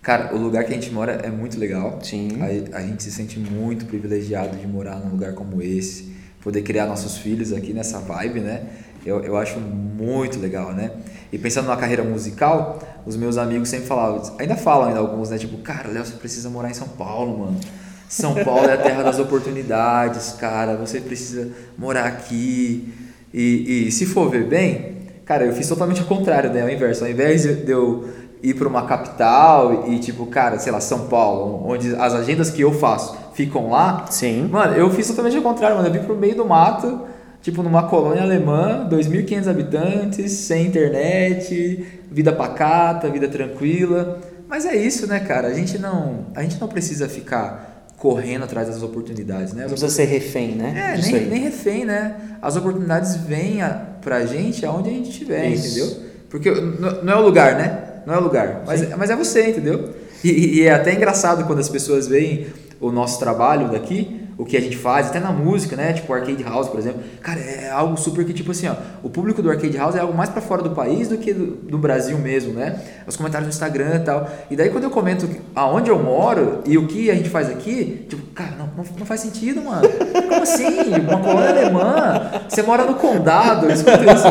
[0.02, 1.98] Cara, o lugar que a gente mora é muito legal.
[2.02, 2.28] Sim.
[2.42, 6.84] A, a gente se sente muito privilegiado de morar num lugar como esse, poder criar
[6.84, 8.66] nossos filhos aqui nessa vibe, né?
[9.06, 10.90] Eu, eu acho muito legal, né?
[11.32, 15.38] E pensando na carreira musical, os meus amigos sempre falavam, ainda falam ainda alguns, né?
[15.38, 17.60] Tipo, cara, Léo, você precisa morar em São Paulo, mano.
[18.06, 20.76] São Paulo é a terra das oportunidades, cara.
[20.76, 22.92] Você precisa morar aqui.
[23.32, 24.93] E, e se for ver bem,
[25.24, 26.64] cara, eu fiz totalmente o contrário, né?
[26.64, 27.04] O inverso.
[27.04, 28.08] Ao invés de eu
[28.42, 32.60] ir para uma capital e, tipo, cara, sei lá, São Paulo, onde as agendas que
[32.62, 34.06] eu faço ficam lá.
[34.10, 34.48] Sim.
[34.50, 35.88] Mano, eu fiz totalmente o contrário, mano.
[35.88, 37.00] Eu vim pro meio do mato
[37.44, 44.18] tipo numa colônia alemã, 2.500 habitantes, sem internet, vida pacata, vida tranquila.
[44.48, 45.48] Mas é isso, né, cara?
[45.48, 47.73] A gente não, a gente não precisa ficar
[48.04, 49.62] correndo atrás das oportunidades, né?
[49.62, 50.94] Não precisa ser refém, né?
[50.94, 52.36] É, nem, nem refém, né?
[52.42, 53.70] As oportunidades vêm a,
[54.02, 55.90] pra gente aonde a gente estiver, entendeu?
[56.28, 58.02] Porque não é o lugar, né?
[58.06, 59.94] Não é o lugar, mas, mas é você, entendeu?
[60.22, 64.56] E, e é até engraçado quando as pessoas veem o nosso trabalho daqui o que
[64.56, 65.92] a gente faz, até na música, né?
[65.92, 67.02] Tipo, Arcade House, por exemplo.
[67.22, 70.14] Cara, é algo super que, tipo assim, ó, o público do Arcade House é algo
[70.14, 72.80] mais para fora do país do que do, do, Brasil mesmo, né?
[73.06, 74.28] Os comentários no Instagram e tal.
[74.50, 78.06] E daí quando eu comento aonde eu moro e o que a gente faz aqui,
[78.08, 79.88] tipo, cara, não, não, faz sentido, mano.
[79.88, 80.90] Como assim?
[81.08, 82.30] Uma colônia alemã?
[82.48, 84.26] Você mora no condado, escuta isso,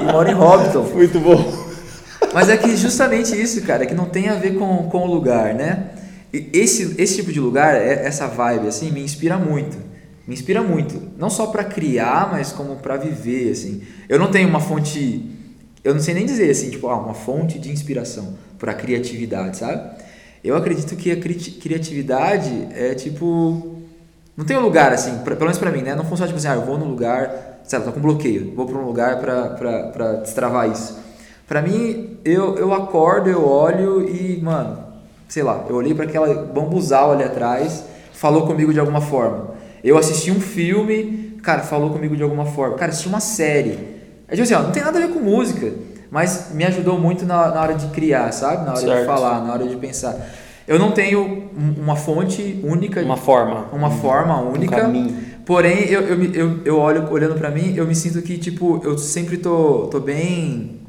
[0.00, 0.82] e mora em Hobbiton.
[0.94, 1.66] Muito bom.
[2.32, 5.06] Mas é que justamente isso, cara, é que não tem a ver com, com o
[5.06, 5.95] lugar, né?
[6.32, 9.76] Esse, esse tipo de lugar, é, essa vibe, assim, me inspira muito.
[10.26, 11.00] Me inspira muito.
[11.16, 13.82] Não só para criar, mas como para viver, assim.
[14.08, 15.30] Eu não tenho uma fonte...
[15.84, 20.02] Eu não sei nem dizer, assim, tipo, ah, uma fonte de inspiração para criatividade, sabe?
[20.42, 23.76] Eu acredito que a cri criatividade é, tipo...
[24.36, 25.94] Não tem um lugar, assim, pra, pelo menos para mim, né?
[25.94, 27.60] Não funciona, tipo assim, ah, eu vou num lugar...
[27.64, 28.52] Sabe, tô com bloqueio.
[28.54, 30.96] Vou para um lugar para destravar isso.
[31.48, 34.85] Para mim, eu, eu acordo, eu olho e, mano,
[35.28, 39.54] sei lá, eu olhei para aquela bambuzal ali atrás, falou comigo de alguma forma.
[39.82, 42.76] Eu assisti um filme, cara, falou comigo de alguma forma.
[42.76, 43.96] Cara, assisti uma série.
[44.28, 45.72] É tipo assim, ó, não tem nada a ver com música,
[46.10, 48.64] mas me ajudou muito na, na hora de criar, sabe?
[48.64, 49.00] Na hora certo.
[49.00, 50.16] de falar, na hora de pensar.
[50.66, 53.00] Eu não tenho uma fonte única.
[53.00, 53.66] Uma forma.
[53.72, 54.88] Uma forma única.
[54.88, 55.14] Um.
[55.44, 58.98] Porém, eu, eu, eu, eu olho, olhando para mim, eu me sinto que, tipo, eu
[58.98, 60.80] sempre tô, tô bem.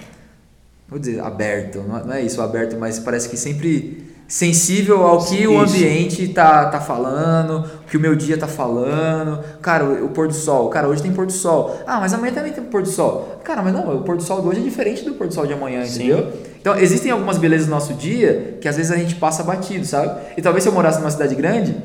[0.90, 1.84] Vou dizer, aberto.
[1.84, 5.52] Não é isso, aberto, mas parece que sempre sensível ao que Isso.
[5.52, 9.40] o ambiente tá, tá falando, o que o meu dia tá falando.
[9.62, 10.70] Cara, o, o, pôr do sol.
[10.70, 11.82] Cara, hoje tem pôr do sol.
[11.88, 13.40] Ah, mas amanhã também tem pôr do sol.
[13.44, 15.48] Cara, mas não, o pôr do sol de hoje é diferente do pôr do sol
[15.48, 16.18] de amanhã, entendeu?
[16.18, 16.40] Sim.
[16.60, 20.20] Então, existem algumas belezas no nosso dia que às vezes a gente passa batido, sabe?
[20.36, 21.76] E talvez se eu morasse numa cidade grande,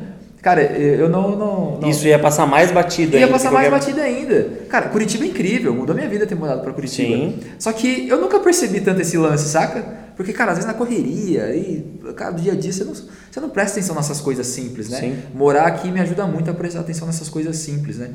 [0.43, 3.29] Cara, eu não, não, não, Isso ia passar mais batido ia ainda.
[3.29, 3.93] Ia passar mais qualquer...
[3.93, 4.67] batido ainda.
[4.69, 7.15] Cara, Curitiba é incrível, mudou minha vida ter mudado para Curitiba.
[7.15, 7.39] Sim.
[7.61, 10.03] Só que eu nunca percebi tanto esse lance, saca?
[10.17, 11.85] Porque, cara, às vezes na correria e,
[12.17, 14.99] cara, do dia a dia você não, você não presta atenção nessas coisas simples, né?
[14.99, 15.17] Sim.
[15.33, 18.11] Morar aqui me ajuda muito a prestar atenção nessas coisas simples, né?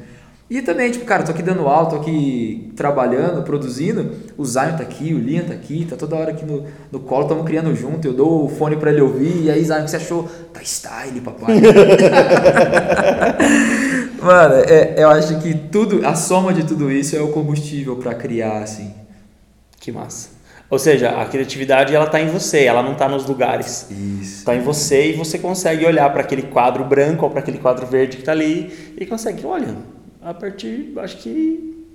[0.50, 4.84] E também, tipo, cara, tô aqui dando aula, tô aqui trabalhando, produzindo, o Zion tá
[4.84, 8.08] aqui, o Liam tá aqui, tá toda hora aqui no, no colo, estamos criando junto,
[8.08, 10.24] eu dou o fone pra ele ouvir, e aí, Zion, o que você achou?
[10.54, 11.56] Tá style, papai.
[14.24, 18.16] Mano, é, eu acho que tudo, a soma de tudo isso é o combustível para
[18.16, 18.94] criar, assim.
[19.82, 20.30] Que massa.
[20.70, 23.88] Ou seja, a criatividade ela está em você, ela não está nos lugares.
[23.90, 24.40] Isso.
[24.40, 27.86] Está em você e você consegue olhar para aquele quadro branco ou para aquele quadro
[27.86, 29.76] verde que está ali e consegue, olha,
[30.30, 31.86] a partir, acho que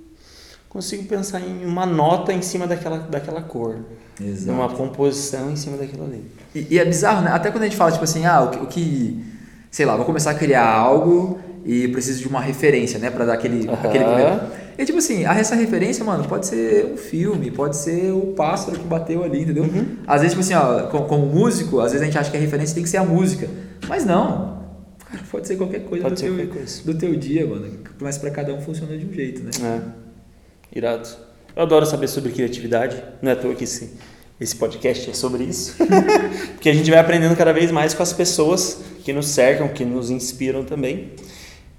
[0.69, 3.77] consigo pensar em uma nota em cima daquela, daquela cor.
[4.19, 4.57] Exato.
[4.57, 6.23] Uma composição em cima daquilo ali.
[6.53, 7.31] E, e, é bizarro, né?
[7.31, 9.23] Até quando a gente fala, tipo assim, ah, o que, o que
[9.71, 13.33] sei lá, vou começar a criar algo e preciso de uma referência, né, para dar
[13.33, 13.87] aquele, Aham.
[13.87, 14.41] aquele primeiro.
[14.77, 18.77] E tipo assim, a- essa referência, mano, pode ser um filme, pode ser o pássaro
[18.77, 19.63] que bateu ali, entendeu?
[19.63, 19.97] Uhum.
[20.07, 22.39] Às vezes, tipo assim, ó, como, como músico, às vezes a gente acha que a
[22.39, 23.47] referência tem que ser a música.
[23.87, 24.61] Mas não.
[25.09, 26.83] Cara, pode ser qualquer coisa, Pode do, ser teu, qualquer coisa.
[26.83, 27.67] do teu dia, mano.
[27.99, 29.51] Mas pra cada um funciona de um jeito, né?
[29.61, 30.77] É.
[30.77, 31.07] Irado.
[31.55, 33.01] Eu adoro saber sobre criatividade.
[33.21, 33.91] Não é à toa que esse,
[34.39, 35.75] esse podcast é sobre isso.
[36.53, 39.85] Porque a gente vai aprendendo cada vez mais com as pessoas que nos cercam, que
[39.85, 41.11] nos inspiram também.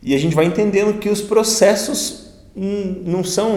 [0.02, 3.50] E a gente vai entendendo que os processos hum, não são.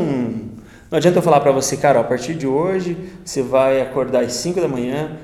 [0.90, 4.24] Não adianta eu falar para você, cara, ó, a partir de hoje você vai acordar
[4.24, 5.18] às 5 da manhã.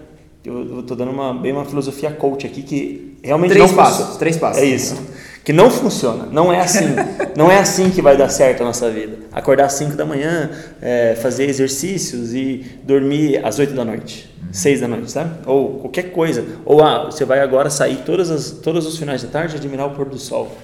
[0.44, 4.18] Eu, eu tô dando uma, bem uma filosofia coach aqui que realmente Três não passos,
[4.18, 4.62] três passos.
[4.62, 5.02] É isso.
[5.44, 6.26] Que não funciona.
[6.32, 6.96] Não é assim.
[7.36, 9.18] não é assim que vai dar certo a nossa vida.
[9.32, 10.50] Acordar às 5 da manhã,
[10.82, 14.34] é, fazer exercícios e dormir às 8 da noite.
[14.52, 15.32] 6 da noite, sabe?
[15.46, 16.46] Ou qualquer coisa.
[16.64, 19.88] Ou ah, você vai agora sair todas as, todos os finais da tarde e admirar
[19.88, 20.56] o pôr do sol.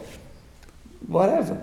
[1.10, 1.58] Whatever.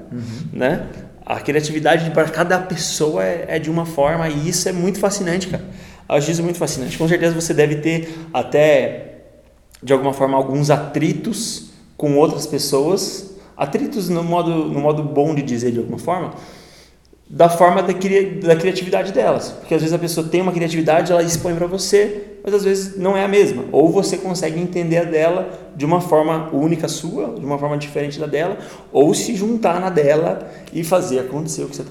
[0.53, 0.87] Né?
[1.25, 5.49] A criatividade para cada pessoa é, é de uma forma e isso é muito fascinante,
[5.49, 5.65] cara.
[6.09, 6.99] Acho isso muito fascinante.
[6.99, 9.23] Com certeza você deve ter até,
[9.83, 11.66] de alguma forma, alguns atritos
[11.97, 13.31] com outras pessoas.
[13.57, 16.35] Atritos no modo, no modo bom de dizer, de alguma forma,
[17.29, 19.51] da forma da, cria- da criatividade delas.
[19.51, 22.97] Porque às vezes a pessoa tem uma criatividade, ela expõe para você, mas às vezes
[22.99, 23.65] não é a mesma.
[23.73, 28.21] Ou você consegue entender a dela de uma forma única sua, de uma forma diferente
[28.21, 28.59] da dela,
[28.93, 31.83] ou se juntar na dela e fazer acontecer o que você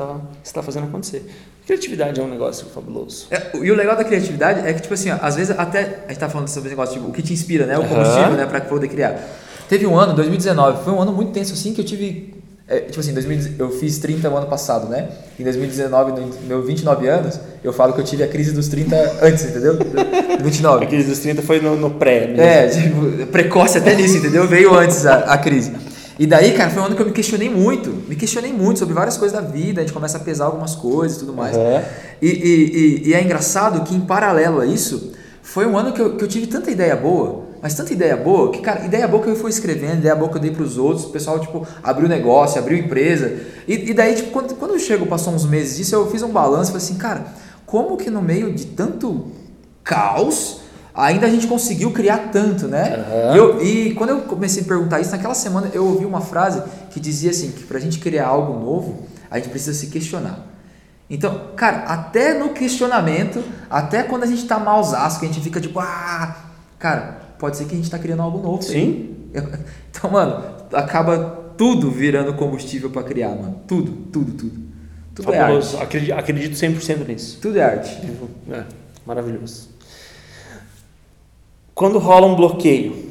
[0.43, 1.25] está fazendo acontecer.
[1.65, 3.25] Criatividade é um negócio fabuloso.
[3.31, 6.03] É, e o legal da criatividade é que, tipo assim, ó, às vezes até.
[6.05, 7.75] A gente tá falando sobre esse negócio, tipo, o que te inspira, né?
[7.77, 8.45] O combustível, né?
[8.45, 9.19] Pra poder criar.
[9.67, 12.33] Teve um ano, 2019, foi um ano muito tenso, assim, que eu tive.
[12.67, 15.09] é, tipo assim, 2000, eu fiz 30 no ano passado, né?
[15.39, 18.95] Em 2019, no meu 29 anos, eu falo que eu tive a crise dos 30
[19.21, 19.77] antes, entendeu?
[20.41, 20.85] 29.
[20.85, 22.27] A crise dos 30 foi no, no pré.
[22.27, 22.41] mesmo.
[22.41, 24.47] É, tipo, precoce até nisso, entendeu?
[24.47, 25.73] Veio antes a, a crise.
[26.17, 27.89] E daí, cara, foi um ano que eu me questionei muito.
[28.07, 29.81] Me questionei muito sobre várias coisas da vida.
[29.81, 31.55] A gente começa a pesar algumas coisas e tudo mais.
[31.57, 31.83] Aham.
[32.21, 35.11] E, e, e, e é engraçado que, em paralelo a isso,
[35.43, 38.51] foi um ano que eu, que eu tive tanta ideia boa, mas tanta ideia boa,
[38.51, 41.05] que, cara, ideia boa que eu fui escrevendo, ideia boa que eu dei pros outros,
[41.07, 43.39] o pessoal, tipo, abriu negócio, abriu empresa.
[43.67, 46.29] E, e daí, tipo, quando, quando eu chego, passou uns meses disso, eu fiz um
[46.29, 47.25] balanço e falei assim, cara,
[47.65, 49.31] como que no meio de tanto
[49.83, 50.61] caos,
[50.93, 53.03] ainda a gente conseguiu criar tanto, né?
[53.33, 56.61] E, eu- e quando eu comecei a perguntar isso, naquela semana eu ouvi uma frase
[56.91, 60.37] que dizia assim, que pra gente criar algo novo, a gente precisa se questionar.
[61.09, 65.59] Então, cara, até no questionamento, até quando a gente tá malzaço, que a gente fica
[65.59, 66.35] tipo, ah,
[66.77, 68.63] cara, pode ser que a gente tá criando algo novo.
[68.63, 68.67] aí.
[68.67, 69.11] Sim.
[69.97, 70.43] Então, mano,
[70.73, 73.61] acaba tudo virando combustível pra criar, mano.
[73.67, 74.59] Tudo, tudo, tudo.
[75.15, 75.77] Tudo é Fabuloso.
[75.77, 75.83] arte.
[75.85, 77.39] Acredito, acredito 100% nisso.
[77.41, 77.97] Tudo é arte.
[78.51, 78.63] É,
[79.05, 79.69] maravilhoso.
[81.73, 83.05] Quando rola um bloqueio,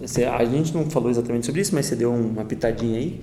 [0.00, 3.20] você- a gente não falou exatamente sobre isso, mas você deu uma pitadinha aí.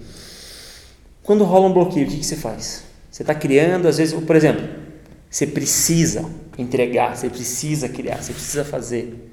[1.24, 2.84] Quando rola um bloqueio, o que, que você faz?
[3.12, 4.68] Você está criando, às vezes, por exemplo,
[5.30, 6.26] você precisa
[6.58, 9.29] entregar, você precisa criar, você precisa fazer.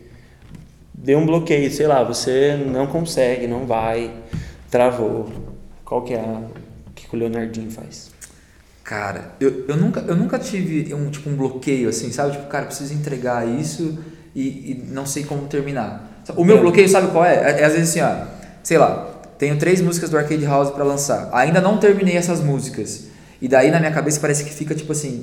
[0.98, 4.10] Deu um bloqueio, sei lá, você não consegue, não vai,
[4.70, 5.28] travou.
[5.84, 6.40] Qual que é a,
[6.94, 8.10] que, o Leonardinho faz?
[8.82, 12.32] Cara, eu, eu, nunca, eu nunca tive um, tipo, um bloqueio assim, sabe?
[12.32, 13.98] Tipo, cara, preciso entregar isso
[14.34, 16.22] e, e não sei como terminar.
[16.34, 16.60] O meu É.
[16.60, 17.34] bloqueio, sabe qual é?
[17.34, 17.60] é?
[17.60, 18.26] é às vezes assim, ó,
[18.62, 21.28] sei lá, tenho três músicas do Arcade House pra lançar.
[21.32, 23.08] Ainda não terminei essas músicas.
[23.40, 25.20] E daí na minha cabeça parece que fica tipo assim,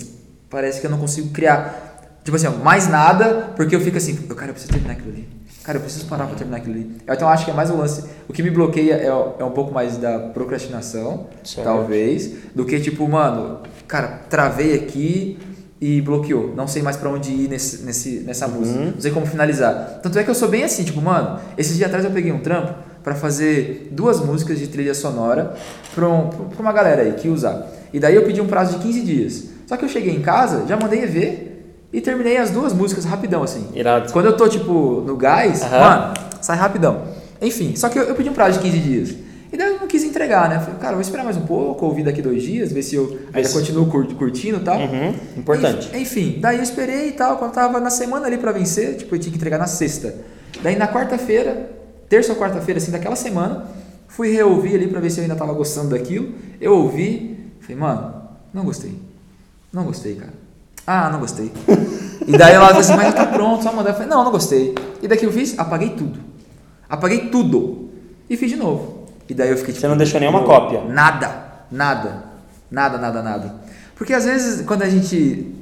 [0.50, 4.20] parece que eu não consigo criar, tipo assim, ó, mais nada, porque eu fico assim,
[4.30, 5.28] eu, cara, eu preciso terminar aquilo ali.
[5.64, 6.92] Cara, eu preciso parar pra terminar aquilo ali.
[7.04, 8.04] Então eu acho que é mais o lance.
[8.28, 11.66] O que me bloqueia é, é um pouco mais da procrastinação, Certo.
[11.66, 15.40] talvez, do que tipo, mano, cara, travei aqui
[15.80, 16.54] e bloqueou.
[16.56, 18.78] Não sei mais pra onde ir nesse, nesse, nessa música.
[18.80, 20.00] Não sei como finalizar.
[20.04, 22.40] Tanto é que eu sou bem assim, tipo, mano, esses dias atrás eu peguei um
[22.40, 22.74] trampo
[23.04, 25.54] pra fazer duas músicas de trilha sonora
[25.96, 27.68] pra, um, pra uma galera aí que ia usar.
[27.94, 29.44] E daí eu pedi um prazo de 15 dias.
[29.68, 31.53] Só que eu cheguei em casa, já mandei ver
[31.94, 33.68] e terminei as duas músicas rapidão, assim.
[33.76, 34.12] Irado.
[34.12, 37.04] Quando eu tô, tipo, no gás, mano, sai rapidão.
[37.40, 39.16] Enfim, só que eu, eu pedi um prazo de 15 dias.
[39.52, 40.60] E daí eu não quis entregar, né?
[40.60, 43.48] Falei, cara, vou esperar mais um pouco, ouvir daqui dois dias, ver se eu ainda
[43.50, 44.80] continuo curtindo e tal.
[44.80, 45.96] Uhum, importante.
[45.96, 49.20] Enfim, daí eu esperei e tal, quando tava na semana ali para vencer, tipo, eu
[49.20, 50.16] tinha que entregar na sexta.
[50.64, 51.70] Daí na quarta-feira,
[52.10, 53.68] terça ou quarta-feira, assim, daquela semana,
[54.08, 56.34] fui reouvir ali para ver se eu ainda tava gostando daquilo.
[56.60, 58.16] Eu ouvi, falei, mano,
[58.52, 58.98] não gostei.
[59.72, 60.43] Não gostei, cara.
[60.86, 61.52] Ah, não gostei.
[62.28, 63.92] e daí ela falou assim, mas já tá pronto, só mandar.
[63.92, 64.76] Eu falei, não, não gostei.
[65.02, 66.20] E daqui eu fiz, apaguei tudo.
[66.90, 67.90] Apaguei tudo.
[68.30, 69.06] E fiz de novo.
[69.28, 69.82] E daí eu fiquei tipo.
[69.82, 70.82] Você não deixou nenhuma cópia?
[70.82, 71.32] Nada.
[71.72, 72.24] Nada.
[72.70, 73.56] Nada, nada, nada.
[73.96, 75.54] Porque às vezes, quando a gente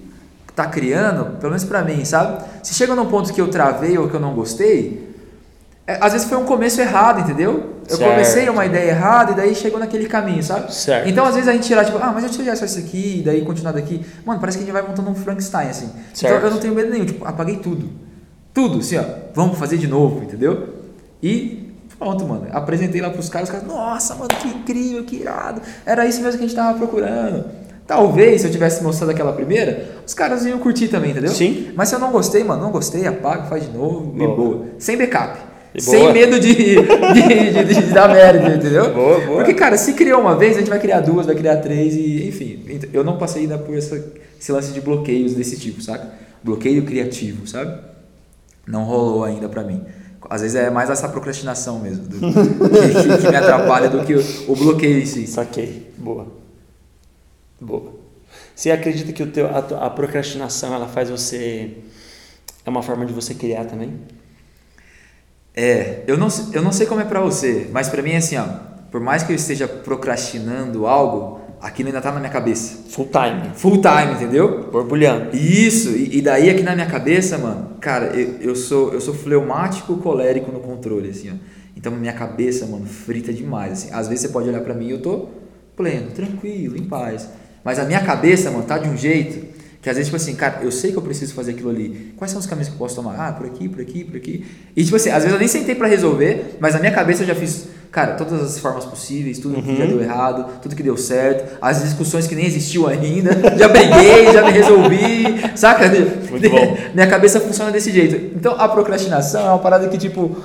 [0.55, 2.43] tá criando, pelo menos pra mim, sabe?
[2.63, 5.10] Se chega num ponto que eu travei ou que eu não gostei,
[5.99, 7.71] às vezes foi um começo errado, entendeu?
[7.89, 8.09] Eu Certo.
[8.11, 10.73] comecei uma ideia errada e daí chegou naquele caminho, sabe?
[10.73, 11.09] Certo.
[11.09, 13.21] Então, às vezes a gente tirar, tipo, ah, mas eu tirar só isso aqui e
[13.23, 14.05] daí continuar daqui.
[14.25, 15.89] Mano, parece que a gente vai montando um Frankenstein, assim.
[16.13, 16.35] Certo.
[16.35, 17.89] Então, eu não tenho medo nenhum, tipo, apaguei tudo.
[18.53, 19.03] Tudo, assim, ó.
[19.33, 20.69] Vamos fazer de novo, entendeu?
[21.21, 22.47] E pronto, mano.
[22.51, 25.61] Apresentei lá pros caras, os caras, nossa, mano, que incrível, que irado.
[25.85, 27.45] Era isso mesmo que a gente tava procurando.
[27.85, 31.31] Talvez, se eu tivesse mostrado aquela primeira, os caras iam curtir também, entendeu?
[31.31, 31.71] Sim.
[31.75, 34.35] Mas se eu não gostei, mano, não gostei, apaga, faz de novo, e Boa.
[34.35, 34.65] boa.
[34.79, 35.37] Sem backup.
[35.73, 36.11] E Sem boa.
[36.13, 36.73] medo de, de,
[37.63, 38.93] de, de- dar merda, entendeu?
[38.93, 39.35] Boa, boa.
[39.37, 42.27] Porque, cara, se criou uma vez, a gente vai criar duas, vai criar três e,
[42.27, 42.65] enfim.
[42.91, 44.03] Eu não passei ainda por essa,
[44.39, 46.09] esse lance de bloqueios desse tipo, saca?
[46.43, 47.79] Bloqueio criativo, sabe?
[48.67, 49.81] Não rolou ainda pra mim.
[50.29, 54.23] Às vezes é mais essa procrastinação mesmo, do- que, que- me atrapalha do que o,
[54.49, 55.25] o bloqueio em si.
[55.25, 55.89] Saquei.
[55.97, 56.27] Boa.
[57.59, 57.93] Boa.
[58.55, 61.77] Você acredita que o teu, a, a procrastinação ela faz você.
[62.65, 63.93] É uma forma de você criar também?
[65.55, 68.37] É, eu não, eu não sei como é pra você, mas pra mim é assim,
[68.37, 68.45] ó.
[68.89, 72.89] Por mais que eu esteja procrastinando algo, aquilo ainda tá na minha cabeça.
[72.89, 73.51] Full time.
[73.55, 74.69] Full time, entendeu?
[74.71, 75.35] Borbulhando.
[75.35, 79.13] Isso, e, e daí aqui na minha cabeça, mano, cara, eu, eu sou eu sou
[79.13, 81.33] fleumático colérico no controle, assim, ó.
[81.75, 83.93] Então minha cabeça, mano, frita demais, assim.
[83.93, 85.29] Às vezes você pode olhar pra mim e eu tô
[85.75, 87.29] pleno, tranquilo, em paz.
[87.63, 89.50] Mas a minha cabeça, mano, tá de um jeito
[89.81, 92.13] que às vezes, tipo assim, cara, eu sei que eu preciso fazer aquilo ali.
[92.15, 93.15] Quais são os caminhos que eu posso tomar?
[93.17, 94.45] Ah, por aqui, por aqui, por aqui.
[94.75, 97.27] E tipo assim, às vezes eu nem sentei pra resolver, mas na minha cabeça eu
[97.27, 100.95] já fiz, cara, todas as formas possíveis, tudo que já deu errado, tudo que deu
[100.95, 105.23] certo, as discussões que nem existiu ainda, já briguei, já me resolvi,
[105.55, 105.89] saca?
[105.89, 106.77] Muito bom.
[106.93, 108.37] Minha cabeça funciona desse jeito.
[108.37, 110.37] Então a procrastinação é uma parada que, tipo,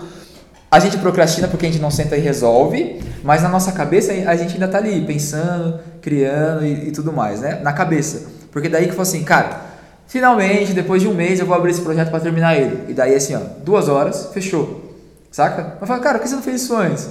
[0.70, 4.34] a gente procrastina porque a gente não senta e resolve, mas na nossa cabeça a
[4.34, 7.60] gente ainda tá ali pensando, criando e, e tudo mais, né?
[7.62, 8.35] Na cabeça.
[8.56, 9.60] Porque daí que foi assim, cara,
[10.06, 12.84] finalmente, depois de um mês, eu vou abrir esse projeto para terminar ele.
[12.88, 14.94] E daí assim, ó, duas horas, fechou.
[15.30, 15.76] Saca?
[15.78, 17.10] Eu falo, cara, por que você não fez isso antes?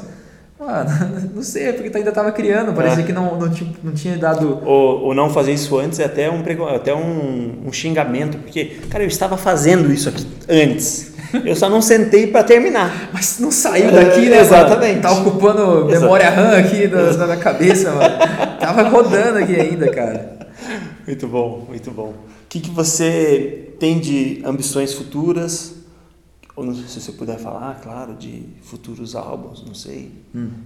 [0.60, 0.90] Mano,
[1.36, 3.06] não sei, é porque tu ainda tava criando, parecia É.
[3.06, 4.60] que não, não, tinha, não tinha dado.
[4.66, 6.42] O, o não fazer isso antes é até um,
[6.76, 11.14] até um, um xingamento, porque, cara, eu estava fazendo isso aqui antes.
[11.46, 13.10] Eu só não sentei para terminar.
[13.14, 14.38] Mas não saiu daqui, né?
[14.38, 14.96] É, exatamente.
[14.96, 15.02] Mano?
[15.04, 18.16] Tá ocupando memória RAM aqui da, da minha cabeça, mano.
[18.60, 20.35] Tava rodando aqui ainda, cara.
[21.06, 22.10] Muito bom, muito bom.
[22.10, 25.74] O que, que você tem de ambições futuras?
[26.56, 30.14] Ou não sei se você puder falar, claro, de futuros álbuns, não sei.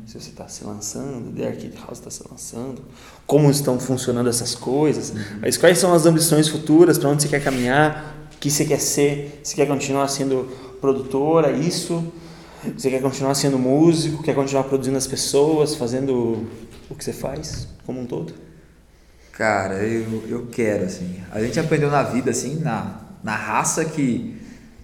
[0.06, 2.84] Se você está se lançando, The Arcade House está se lançando,
[3.26, 5.12] como estão funcionando essas coisas.
[5.42, 8.80] Mas quais são as ambições futuras, para onde você quer caminhar, o que você quer
[8.80, 10.48] ser, você quer continuar sendo
[10.80, 12.04] produtora, isso?
[12.78, 16.46] Você quer continuar sendo músico, quer continuar produzindo as pessoas, fazendo
[16.88, 18.34] o que você faz como um todo?
[19.40, 21.16] Cara, eu, eu quero, assim.
[21.32, 24.36] A gente aprendeu na vida, assim, na, na raça que.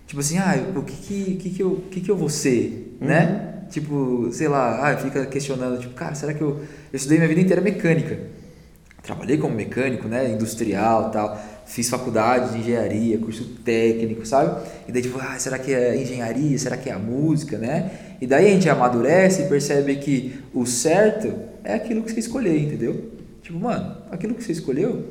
[0.07, 3.65] Tipo assim, ah, o que que, que, que, eu, que, que eu vou ser, né?
[3.69, 6.51] Tipo, sei lá, ah, fica questionando, tipo, cara, será que eu.
[6.93, 8.17] Eu estudei minha vida inteira mecânica.
[9.03, 10.31] Trabalhei como mecânico, né?
[10.31, 11.37] Industrial tal.
[11.65, 14.65] Fiz faculdade de engenharia, curso técnico, sabe?
[14.87, 16.57] E daí, tipo, ah, será que é engenharia?
[16.57, 17.91] Será que é a música, né?
[18.21, 22.57] E daí a gente amadurece e percebe que o certo é aquilo que você escolher,
[22.57, 23.11] entendeu?
[23.43, 25.03] Tipo, mano, aquilo que você escolheu,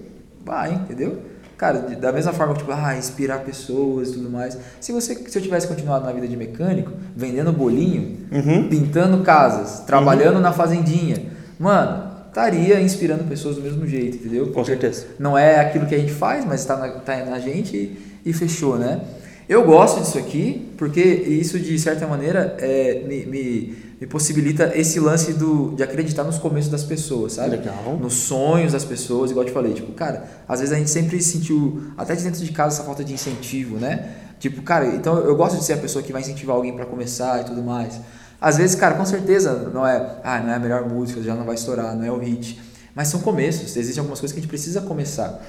[0.45, 1.19] vai, entendeu?
[1.57, 4.59] Cara, da mesma forma que, tipo, ah, inspirar pessoas e tudo mais.
[4.81, 8.69] Se você, se eu tivesse continuado na vida de mecânico, vendendo bolinho, Uhum.
[8.69, 11.23] pintando casas, trabalhando na fazendinha,
[11.59, 14.49] mano, estaria inspirando pessoas do mesmo jeito, entendeu?
[14.49, 15.07] Com certeza.
[15.19, 18.33] Não é aquilo que a gente faz, mas está na, tá na gente e, e
[18.33, 19.01] fechou, né?
[19.49, 24.99] Eu gosto disso aqui porque isso, de certa maneira, é, me, me, me possibilita esse
[24.99, 27.51] lance do, de acreditar nos começos das pessoas, sabe?
[27.51, 27.99] Legal.
[28.01, 29.73] Nos sonhos das pessoas, igual eu te falei.
[29.73, 33.05] Tipo, cara, às vezes a gente sempre sentiu, até de dentro de casa, essa falta
[33.05, 34.15] de incentivo, né?
[34.39, 37.41] Tipo, cara, então eu gosto de ser a pessoa que vai incentivar alguém para começar
[37.41, 38.01] e tudo mais.
[38.41, 41.45] Às vezes, cara, com certeza não é, ah, não é a melhor música, já não
[41.45, 42.61] vai estourar, não é o hit.
[42.95, 45.43] Mas são começos, existem algumas coisas que a gente precisa começar.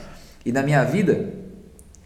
[0.46, 1.34] E na minha vida,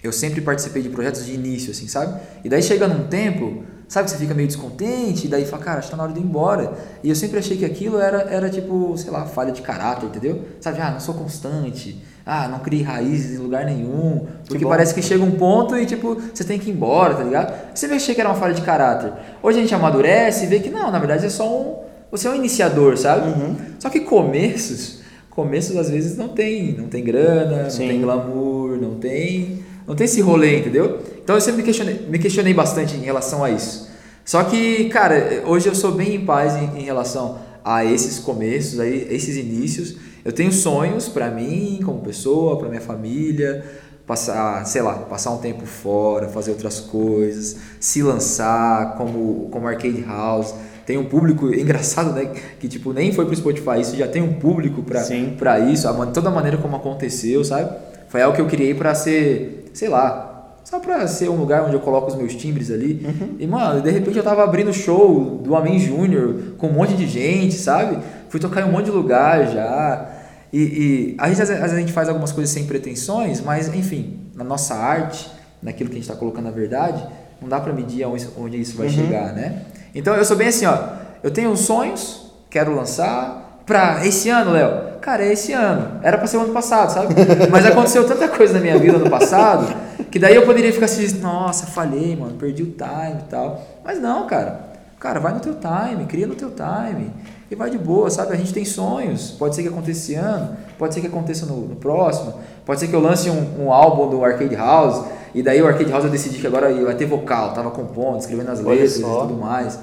[0.02, 2.20] eu sempre participei de projetos de início, assim, sabe?
[2.44, 5.80] E daí chega num tempo sabe que você fica meio descontente, e daí fala, cara,
[5.80, 6.74] acho que tá na hora de ir embora.
[7.04, 10.46] E eu sempre achei que aquilo era, era tipo, sei lá, falha de caráter, entendeu?
[10.62, 14.70] Sabe, ah, não sou constante, ah, não criei raízes em lugar nenhum, porque bom.
[14.70, 17.52] parece que chega um ponto e tipo, você tem que ir embora, tá ligado?
[17.52, 19.12] Eu sempre achei que era uma falha de caráter.
[19.42, 21.80] Hoje a gente amadurece e vê que não, na verdade é só um.
[22.12, 23.28] Você é um iniciador, sabe?
[23.28, 23.56] Uhum.
[23.80, 25.00] Só que começos,
[25.32, 27.82] começos às vezes não tem, não tem grana, Sim.
[27.82, 31.00] não tem glamour, não tem, não tem esse rolê, entendeu?
[31.30, 33.88] Então eu sempre me questionei, me questionei bastante em relação a isso.
[34.26, 38.80] Só que, cara, hoje eu sou bem em paz em, em relação a esses começos,
[38.80, 39.96] a esses inícios.
[40.26, 43.64] Eu tenho sonhos para mim, como pessoa, para minha família,
[44.08, 50.04] passar, sei lá, passar um tempo fora, fazer outras coisas, se lançar como como arcade
[50.08, 50.56] house.
[50.84, 54.34] Tem um público engraçado, né, que tipo nem foi pro Spotify, isso já tem um
[54.34, 55.36] público para Sim.
[55.38, 57.70] para isso, a, toda a maneira como aconteceu, sabe?
[58.08, 60.29] Foi algo que eu criei para ser, sei lá,
[60.70, 63.36] só pra ser um lugar onde eu coloco os meus timbres ali.
[63.40, 67.08] E, mano, de repente eu tava abrindo show do Amen Júnior com um monte de
[67.08, 67.98] gente, sabe?
[68.30, 70.06] Fui tocar em um monte de lugar já.
[70.54, 74.20] E, e a gente, às vezes, a gente faz algumas coisas sem pretensões, mas, enfim,
[74.36, 75.30] na nossa arte,
[75.62, 77.04] naquilo que a gente tá colocando na verdade,
[77.42, 78.94] não dá pra medir aonde onde isso vai Uhum.
[78.94, 79.64] chegar, né?
[79.96, 80.78] Então eu sou bem assim, ó.
[81.24, 83.62] Eu tenho sonhos, quero lançar.
[83.66, 84.98] Pra esse ano, Léo?
[85.00, 86.00] Cara, é esse ano.
[86.04, 87.14] Era pra ser o ano passado, sabe?
[87.52, 91.20] Mas aconteceu tanta coisa na minha vida no passado que daí eu poderia ficar assim,
[91.20, 93.62] nossa, falhei, mano, perdi o time e tal.
[93.84, 94.68] Mas não, cara.
[95.00, 97.12] Cara, vai no teu time, cria no teu time.
[97.50, 98.34] E vai de boa, sabe?
[98.34, 99.32] A gente tem sonhos.
[99.32, 102.34] Pode ser que aconteça esse ano, pode ser que aconteça no, no próximo.
[102.66, 105.06] Pode ser que eu lance um, um álbum do Arcade House.
[105.34, 107.54] E daí o Arcade House eu decidi que agora vai ter vocal.
[107.54, 109.80] Tava compondo, escrevendo as letras e tudo mais.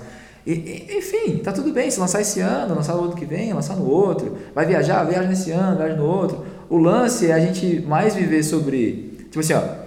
[0.46, 1.90] E, e- enfim, tá tudo bem.
[1.90, 4.36] Se lançar esse ano, lançar no ano que vem, lançar no outro.
[4.54, 6.44] Vai viajar, viaja nesse ano, viaja no outro.
[6.68, 9.16] O lance é a gente mais viver sobre.
[9.30, 9.86] Tipo assim, ó.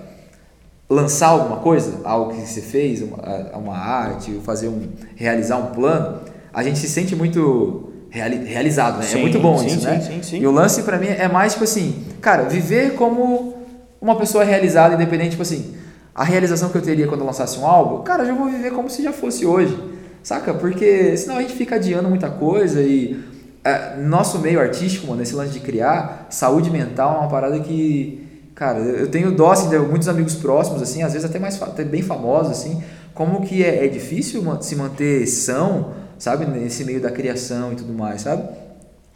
[0.90, 3.18] Lançar alguma coisa, algo que você fez, uma,
[3.56, 4.90] uma arte, fazer um.
[5.16, 6.20] realizar um plano,
[6.52, 9.06] a gente se sente muito reali- realizado, né?
[9.06, 10.02] Sim, é muito bom sim, isso, sim, né?
[10.02, 10.40] sim, sim.
[10.40, 13.54] E o lance pra mim é mais tipo assim, cara, viver como
[14.02, 15.76] uma pessoa realizada, independente, tipo assim,
[16.16, 18.72] a realização que eu teria quando eu lançasse um álbum, cara, eu já vou viver
[18.72, 19.78] como se já fosse hoje,
[20.24, 20.54] saca?
[20.54, 23.20] Porque senão a gente fica adiando muita coisa e
[23.64, 28.28] é, nosso meio artístico, mano, esse lance de criar, saúde mental é uma parada que,
[28.60, 31.86] cara, eu tenho dó, assim, de muitos amigos próximos, assim, às vezes até mais até
[31.86, 32.84] bem famosos, assim,
[33.14, 37.94] como que é, é difícil se manter são, sabe, nesse meio da criação e tudo
[37.94, 38.44] mais, sabe?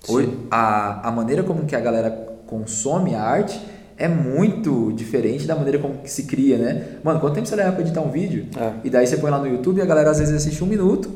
[0.08, 2.10] Hoje, a, a maneira como que a galera
[2.48, 3.60] consome a arte
[3.98, 6.86] é muito diferente da maneira como se cria, né?
[7.04, 8.48] Mano, quanto tempo você leva pra editar um vídeo?
[8.58, 8.72] É.
[8.86, 11.12] E daí você põe lá no YouTube e a galera às vezes assiste um minuto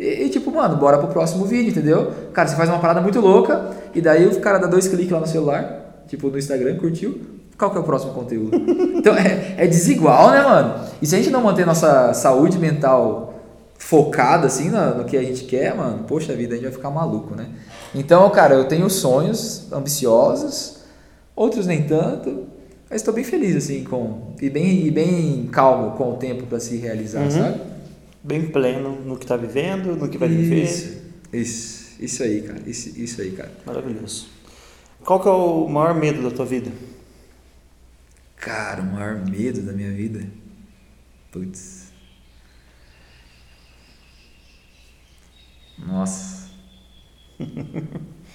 [0.00, 2.12] e, e, tipo, mano, bora pro próximo vídeo, entendeu?
[2.32, 5.20] Cara, você faz uma parada muito louca e daí o cara dá dois cliques lá
[5.20, 7.35] no celular, tipo no Instagram, curtiu.
[7.58, 8.56] Qual que é o próximo conteúdo?
[8.96, 10.84] Então é, é desigual, né, mano?
[11.00, 13.34] E se a gente não manter nossa saúde mental
[13.78, 16.90] focada assim no, no que a gente quer, mano, poxa vida, a gente vai ficar
[16.90, 17.46] maluco, né?
[17.94, 20.78] Então, cara, eu tenho sonhos ambiciosos,
[21.36, 22.46] outros nem tanto,
[22.90, 26.58] mas estou bem feliz assim com e bem e bem calmo com o tempo para
[26.58, 27.30] se realizar, Uhum.
[27.30, 27.60] sabe?
[28.24, 30.64] Bem pleno no que tá vivendo, no que vai viver.
[30.64, 30.96] Isso,
[31.32, 33.52] isso, isso aí, cara, isso, isso aí, cara.
[33.64, 34.26] Maravilhoso.
[35.04, 36.70] Qual que é o maior medo da tua vida?
[38.36, 40.26] Cara, o maior medo da minha vida,
[41.32, 41.86] putz,
[45.78, 46.46] nossa.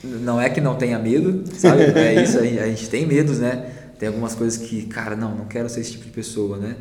[0.04, 1.84] Não é que não tenha medo, sabe?
[1.84, 3.72] É isso a gente tem medos, né?
[3.99, 6.76] Tem algumas coisas que, cara, não, não quero ser esse tipo de pessoa, né?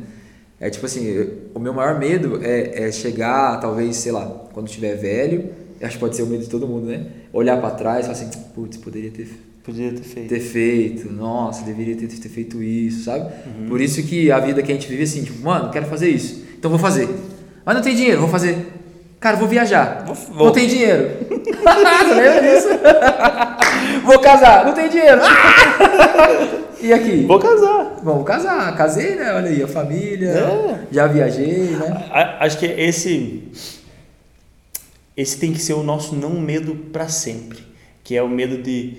[0.59, 4.95] É tipo assim, o meu maior medo é, é chegar, talvez, sei lá, quando estiver
[4.95, 7.11] velho, acho que pode ser o medo de todo mundo, né?
[7.31, 9.27] Olhar pra trás e falar assim, putz, poderia ter
[9.63, 10.29] Podia ter feito.
[10.29, 13.25] ter feito, nossa, deveria ter, ter feito isso, sabe?
[13.45, 13.67] Uhum.
[13.67, 16.09] Por isso que a vida que a gente vive é assim, tipo, mano, quero fazer
[16.09, 17.07] isso, então vou fazer.
[17.63, 18.57] Mas não tem dinheiro, vou fazer.
[19.19, 20.03] Cara, vou viajar.
[20.05, 20.45] Vou- vou.
[20.47, 21.11] Não tem dinheiro.
[21.29, 22.69] Você lembra disso?
[24.03, 25.21] vou casar, não tem dinheiro.
[26.81, 27.23] e aqui?
[27.27, 27.99] Vou casar.
[28.03, 29.31] Vamos casar, casei, né?
[29.33, 30.79] Olha aí, a família, É.
[30.91, 32.09] já viajei, né?
[32.39, 33.43] Acho que esse
[35.15, 37.59] esse tem que ser o nosso não medo para sempre,
[38.03, 38.93] que é o medo de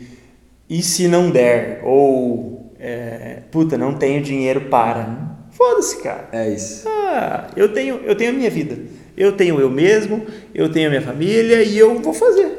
[0.78, 5.30] e se não der ou é, puta não tenho dinheiro para.
[5.50, 6.28] Foda-se, cara.
[6.32, 6.88] É isso.
[6.88, 8.78] Ah, eu tenho eu tenho a minha vida,
[9.16, 12.58] eu tenho eu mesmo, eu tenho a minha família e eu vou fazer.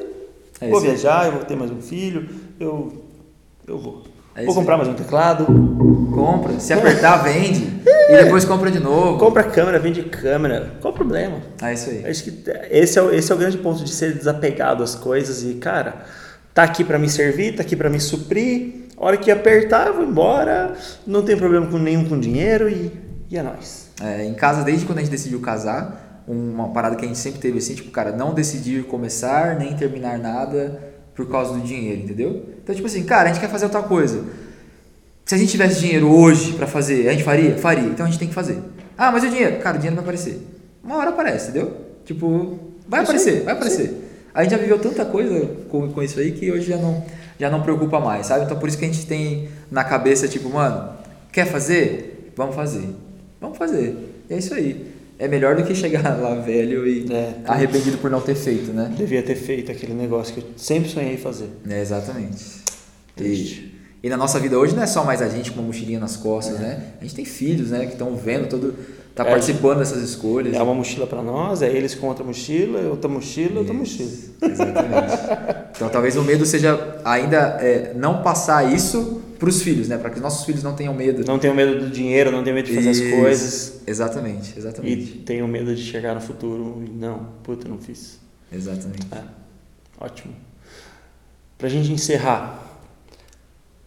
[0.61, 3.03] É vou viajar, eu vou ter mais um filho, eu
[3.67, 4.03] eu vou.
[4.35, 5.45] É vou comprar mais um teclado,
[6.13, 7.67] Compra, se apertar, vende.
[8.09, 9.17] E depois compra de novo.
[9.19, 10.73] compra câmera, vende câmera.
[10.81, 11.37] Qual o problema?
[11.61, 12.05] É isso aí.
[12.05, 15.43] Acho que esse é, o- esse é o grande ponto de ser desapegado às coisas
[15.43, 16.05] e, cara,
[16.53, 18.83] tá aqui pra me servir, tá aqui pra me suprir.
[18.97, 20.75] A hora que apertar, eu vou embora.
[21.05, 22.91] Não tem problema com nenhum com dinheiro e,
[23.29, 23.89] e é nóis.
[24.01, 27.39] É, em casa, desde quando a gente decidiu casar, uma parada que a gente sempre
[27.39, 32.45] teve assim, tipo, cara, não decidir começar nem terminar nada por causa do dinheiro, entendeu?
[32.63, 34.23] Então, tipo assim, cara, a gente quer fazer outra coisa.
[35.25, 37.57] Se a gente tivesse dinheiro hoje para fazer, a gente faria?
[37.57, 37.87] Faria.
[37.87, 38.59] Então a gente tem que fazer.
[38.97, 39.59] Ah, mas e o dinheiro?
[39.59, 40.45] Cara, o dinheiro vai aparecer.
[40.83, 41.77] Uma hora aparece, entendeu?
[42.03, 44.02] Tipo, vai aparecer, vai aparecer.
[44.33, 47.03] A gente já viveu tanta coisa com, com isso aí que hoje já não,
[47.39, 48.45] já não preocupa mais, sabe?
[48.45, 50.89] Então por isso que a gente tem na cabeça, tipo, mano,
[51.31, 52.31] quer fazer?
[52.35, 52.89] Vamos fazer.
[53.39, 53.95] Vamos fazer.
[54.29, 54.93] E é isso aí.
[55.19, 58.91] É melhor do que chegar lá velho e É, arrependido por não ter feito, né?
[58.97, 61.49] Devia ter feito aquele negócio que eu sempre sonhei fazer.
[61.69, 62.63] É, exatamente.
[63.15, 63.71] Triste.
[64.01, 65.99] E, e na nossa vida hoje não é só mais a gente com uma mochilinha
[65.99, 66.93] nas costas, né?
[66.99, 67.85] A gente tem filhos, né?
[67.85, 68.75] Que estão vendo todo...
[69.15, 69.29] Tá É.
[69.29, 70.55] participando dessas escolhas.
[70.55, 74.09] É uma mochila para nós, é eles com outra mochila, outra mochila, outra mochila.
[74.41, 75.13] Exatamente.
[75.75, 79.97] Então talvez o medo seja ainda é, não passar isso para os filhos, né?
[79.99, 81.23] Para que os nossos filhos não tenham medo.
[81.27, 83.03] Não tenho medo do dinheiro, não tenho medo de fazer Isso.
[83.03, 83.81] as coisas.
[83.85, 85.05] Exatamente, E exatamente.
[85.25, 88.17] tenho medo de chegar no futuro e não, puta, não fiz.
[88.51, 89.05] Exatamente.
[89.11, 89.21] É,
[89.99, 90.33] ótimo.
[91.57, 92.63] Pra gente encerrar,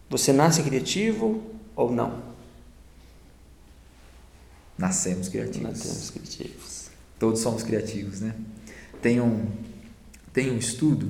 [0.09, 1.43] você nasce criativo
[1.75, 2.26] ou não?
[4.79, 5.69] Nascemos criativos.
[5.69, 6.87] Nascemos criativos.
[7.19, 8.35] Todos somos criativos, né?
[9.01, 9.43] Tem um,
[10.33, 11.09] tem um estudo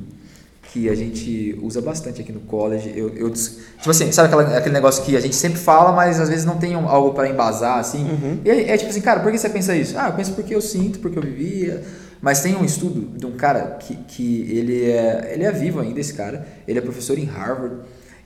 [0.72, 2.92] que a gente usa bastante aqui no college.
[2.94, 6.28] Eu, eu, tipo assim, sabe aquela, aquele negócio que a gente sempre fala, mas às
[6.28, 8.04] vezes não tem algo para embasar, assim?
[8.04, 8.40] Uhum.
[8.44, 9.96] E é, é tipo assim, cara, por que você pensa isso?
[9.98, 11.82] Ah, eu penso porque eu sinto, porque eu vivia.
[12.20, 16.00] Mas tem um estudo de um cara que, que ele, é, ele é vivo ainda,
[16.00, 16.46] esse cara.
[16.66, 17.76] Ele é professor em Harvard.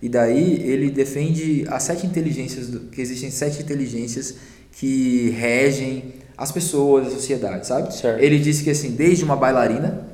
[0.03, 4.34] E daí ele defende as sete inteligências, do- que existem sete inteligências
[4.72, 7.94] que regem as pessoas, a sociedade, sabe?
[7.94, 8.20] Certo.
[8.22, 10.06] Ele disse que assim, desde uma bailarina,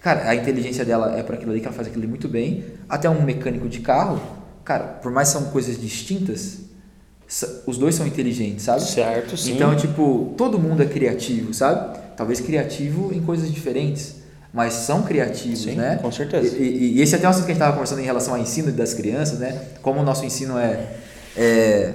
[0.00, 2.64] cara, a inteligência dela é para aquilo ali, que ela faz aquilo ali muito bem,
[2.88, 4.20] até um mecânico de carro,
[4.64, 6.58] cara, por mais que são coisas distintas,
[7.66, 8.82] os dois são inteligentes, sabe?
[8.82, 9.54] Certo, sim.
[9.54, 11.98] Então, tipo, todo mundo é criativo, sabe?
[12.16, 14.16] Talvez criativo em coisas diferentes,
[14.52, 15.98] mas são criativos, Sim, né?
[16.02, 16.56] com certeza.
[16.56, 18.34] E, e- e esse é até um assunto que a gente estava conversando em relação
[18.34, 19.60] ao ensino das crianças, né?
[19.80, 20.88] Como o nosso ensino é,
[21.36, 21.94] é,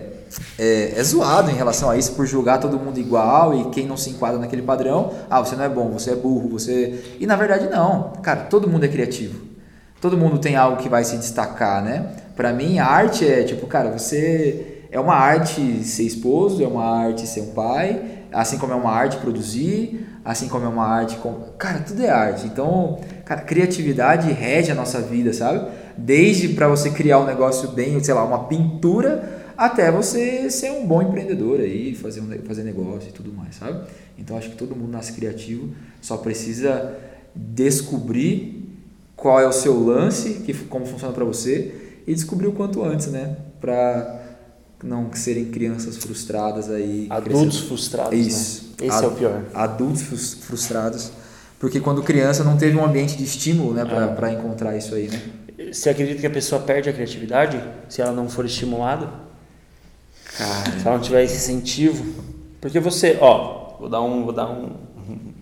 [0.57, 3.97] é, é zoado em relação a isso, por julgar todo mundo igual e quem não
[3.97, 7.03] se enquadra naquele padrão, ah, você não é bom, você é burro, você.
[7.19, 8.13] E na verdade, não.
[8.21, 9.41] Cara, todo mundo é criativo.
[9.99, 12.09] Todo mundo tem algo que vai se destacar, né?
[12.35, 14.71] Pra mim, a arte é tipo, cara, você.
[14.91, 18.91] É uma arte ser esposo, é uma arte ser um pai, assim como é uma
[18.91, 21.17] arte produzir, assim como é uma arte.
[21.17, 21.33] Com...
[21.57, 22.45] Cara, tudo é arte.
[22.45, 25.67] Então, cara, criatividade rege a nossa vida, sabe?
[25.97, 30.85] Desde para você criar um negócio bem, sei lá, uma pintura, até você ser um
[30.85, 33.87] bom empreendedor aí, fazer, um, fazer negócio e tudo mais, sabe?
[34.17, 35.69] Então, acho que todo mundo nasce criativo,
[36.01, 36.93] só precisa
[37.35, 38.63] descobrir
[39.15, 41.73] qual é o seu lance, que, como funciona para você,
[42.07, 43.35] e descobrir o quanto antes, né?
[43.59, 44.21] Para
[44.83, 47.07] não serem crianças frustradas aí.
[47.09, 47.67] Adultos crescendo.
[47.67, 48.63] frustrados, Isso.
[48.79, 48.87] né?
[48.87, 49.43] Esse Ad- é o pior.
[49.53, 51.11] Adultos frus- frustrados.
[51.59, 53.81] Porque quando criança não teve um ambiente de estímulo, né?
[53.81, 54.07] É.
[54.13, 55.21] Para encontrar isso aí, né?
[55.71, 59.09] Você acredita que a pessoa perde a criatividade se ela não for estimulada?
[60.37, 60.79] Cara.
[60.79, 62.23] Se ela não tiver esse incentivo?
[62.59, 64.75] Porque você, ó, vou dar um, vou dar um,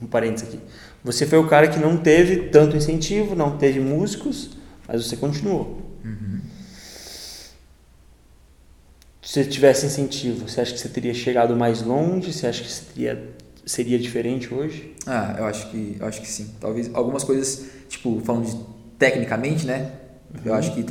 [0.02, 0.60] um parênteses aqui.
[1.04, 4.52] Você foi o cara que não teve tanto incentivo, não teve músicos,
[4.88, 5.84] mas você continuou.
[9.34, 12.32] Se você tivesse incentivo, você acha que você teria chegado mais longe?
[12.32, 13.30] Você acha que seria,
[13.66, 14.94] seria diferente hoje?
[15.08, 16.54] Ah, eu acho que eu acho que sim.
[16.60, 18.56] Talvez algumas coisas, tipo, falando de
[19.00, 19.92] tecnicamente, né?
[20.46, 20.84] Eu acho que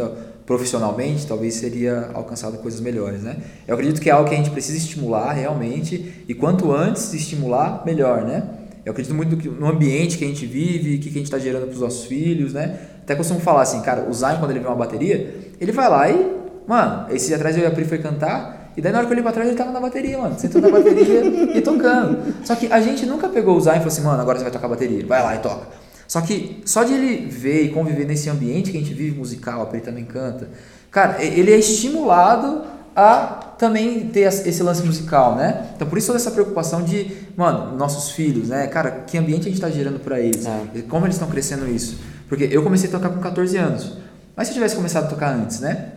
[0.53, 3.38] profissionalmente talvez seria alcançado coisas melhores, né?
[3.66, 7.82] Eu acredito que é algo que a gente precisa estimular realmente e quanto antes estimular,
[7.86, 8.42] melhor, né?
[8.84, 11.62] Eu acredito muito no ambiente que a gente vive, o que a gente está gerando
[11.62, 12.78] para os nossos filhos, né?
[13.03, 16.11] Até costumo falar assim, cara, o Zion quando ele vê uma bateria, ele vai lá
[16.11, 16.36] e,
[16.66, 19.12] mano, esse dia atrás eu e a Pri foi cantar e daí na hora que
[19.12, 21.24] eu olhei pra trás ele tava na bateria, mano, sentou na bateria
[21.57, 22.34] e tocando.
[22.44, 24.53] Só que a gente nunca pegou o Zion e falou assim, mano, agora você vai
[24.53, 25.82] tocar bateria, Ele vai lá e toca.
[26.12, 29.62] Só que só de ele ver e conviver nesse ambiente que a gente vive musical,
[29.62, 30.46] a Pri também canta,
[30.90, 35.70] cara, ele é estimulado a também ter esse lance musical, né?
[35.74, 38.66] Então por isso toda essa preocupação de, mano, nossos filhos, né?
[38.66, 40.44] Cara, que ambiente a gente tá gerando para eles?
[40.44, 40.82] É.
[40.86, 41.98] Como eles estão crescendo isso?
[42.28, 43.96] Porque eu comecei a tocar com 14 anos.
[44.36, 45.92] Mas se eu tivesse começado a tocar antes, né?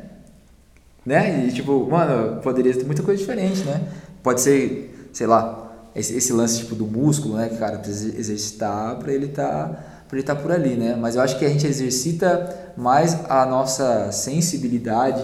[1.05, 1.47] Né?
[1.47, 3.81] E tipo, mano, poderia ter muita coisa diferente, né?
[4.23, 7.49] Pode ser, sei lá, esse, esse lance tipo do músculo, né?
[7.49, 10.95] Que o cara precisa exercitar para ele tá para ele estar por ali, né?
[10.99, 15.23] Mas eu acho que a gente exercita mais a nossa sensibilidade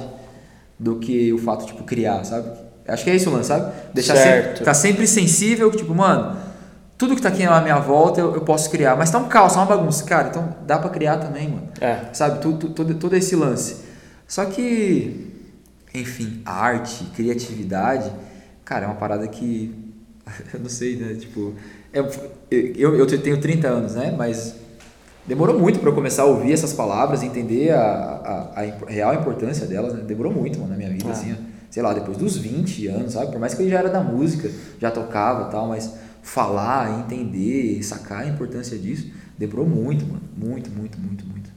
[0.79, 2.49] do que o fato tipo criar, sabe?
[2.87, 3.71] Acho que é isso o lance, sabe?
[3.93, 4.43] Deixar Certo.
[4.43, 6.35] sempre, ficar sempre sensível, que, tipo, mano,
[6.97, 9.53] tudo que tá aqui à minha volta eu, eu posso criar, mas tá um caos,
[9.53, 11.69] tá uma bagunça, cara, então dá pra criar também, mano.
[11.79, 12.05] É.
[12.11, 13.77] Sabe, tudo, todo, todo esse lance.
[14.27, 15.31] Só que,
[15.93, 18.11] enfim, arte, criatividade,
[18.65, 19.73] cara, é uma parada que
[20.53, 21.13] eu não sei, né?
[21.13, 21.53] Tipo,
[21.93, 22.09] eu,
[22.49, 24.13] eu, eu tenho 30 anos, né?
[24.17, 24.55] Mas
[25.25, 29.65] demorou muito para eu começar a ouvir essas palavras, entender a, a, a real importância
[29.65, 30.01] delas, né?
[30.01, 31.11] Demorou muito, mano, na minha vida, ah.
[31.11, 31.35] assim,
[31.69, 33.31] sei lá, depois dos 20 anos, sabe?
[33.31, 34.49] Por mais que eu já era da música,
[34.79, 40.99] já tocava tal, mas falar, entender, sacar a importância disso, demorou muito, mano, muito, muito,
[40.99, 41.49] muito, muito,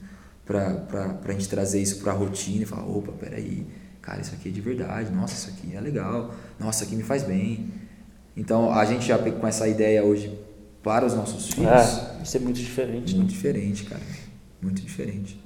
[0.44, 3.66] pra, pra, pra gente trazer isso pra rotina e falar, opa, peraí,
[4.00, 7.02] cara, isso aqui é de verdade, nossa, isso aqui é legal, nossa, isso aqui me
[7.02, 7.68] faz bem.
[8.36, 10.36] Então, a gente já com essa ideia hoje
[10.84, 11.70] para os nossos filhos.
[11.70, 13.16] É, isso é muito diferente.
[13.16, 13.34] Muito né?
[13.34, 14.02] diferente, cara.
[14.60, 15.42] Muito diferente.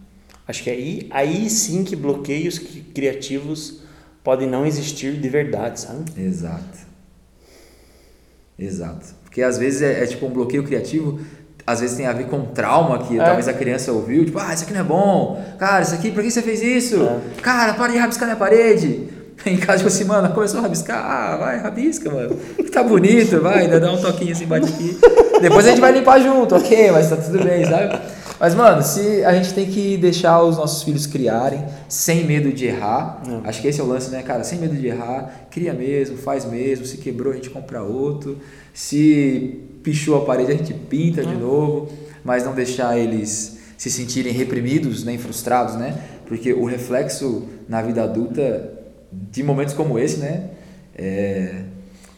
[0.47, 3.83] Acho que aí, aí sim que bloqueios criativos
[4.25, 6.05] podem não existir de verdade, sabe?
[6.21, 6.79] Exato.
[8.59, 9.15] Exato.
[9.23, 11.21] Porque às vezes é, é tipo um bloqueio criativo,
[11.65, 13.25] às vezes tem a ver com trauma que é.
[13.25, 16.23] talvez a criança ouviu, tipo, ah, isso aqui não é bom, cara, isso aqui, por
[16.23, 17.03] que você fez isso?
[17.03, 17.41] É.
[17.43, 19.09] Cara, para de rabiscar minha parede.
[19.47, 22.37] Em casa, tipo assim, mano, começou a rabiscar, ah, vai, rabisca, mano.
[22.73, 24.99] Tá bonito, vai, ainda dá um toquinho assim, bate aqui.
[25.41, 27.99] Depois a gente vai limpar junto, ok, mas tá tudo bem, sabe?
[28.41, 32.67] Mas, mano, se a gente tem que deixar os nossos filhos criarem sem medo de
[32.67, 33.49] errar, é.
[33.49, 34.45] acho que esse é o lance, né, cara?
[34.45, 36.87] Sem medo de errar, cria mesmo, faz mesmo.
[36.87, 38.39] Se quebrou, a gente compra outro.
[38.73, 41.37] Se pichou a parede, a gente pinta de é.
[41.37, 41.89] novo.
[42.25, 45.97] Mas não deixar eles se sentirem reprimidos, nem frustrados, né?
[46.27, 48.78] Porque o reflexo na vida adulta
[49.13, 50.51] de momentos como esse, né?
[50.95, 51.63] É,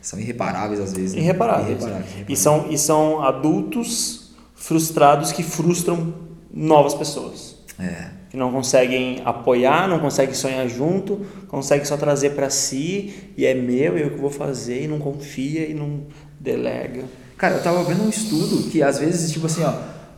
[0.00, 1.14] são irreparáveis às vezes.
[1.14, 1.20] Né?
[1.20, 1.68] Irreparáveis.
[1.68, 2.38] Irreparáveis, irreparáveis.
[2.38, 6.14] E, são, e são adultos frustrados que frustram
[6.52, 7.56] novas pessoas.
[7.78, 8.10] É.
[8.30, 13.54] Que não conseguem apoiar, não conseguem sonhar junto, conseguem só trazer para si e é
[13.54, 16.04] meu, eu que vou fazer, e não confia e não
[16.38, 17.04] delega.
[17.36, 19.72] Cara, eu tava vendo um estudo que às vezes, tipo assim, ó,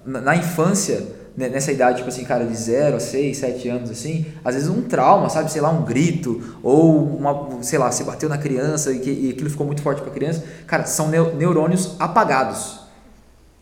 [0.05, 1.07] na, na infância
[1.37, 4.83] nessa idade, tipo assim, cara, de 0 a 6, 7 anos, assim, às vezes um
[4.83, 5.51] trauma, sabe?
[5.51, 9.30] Sei lá, um grito, ou uma, sei lá, você bateu na criança e, que, e
[9.30, 10.45] aquilo ficou muito forte pra criança.
[10.66, 12.80] Cara, são neurônios apagados.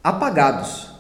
[0.03, 0.91] Apagados.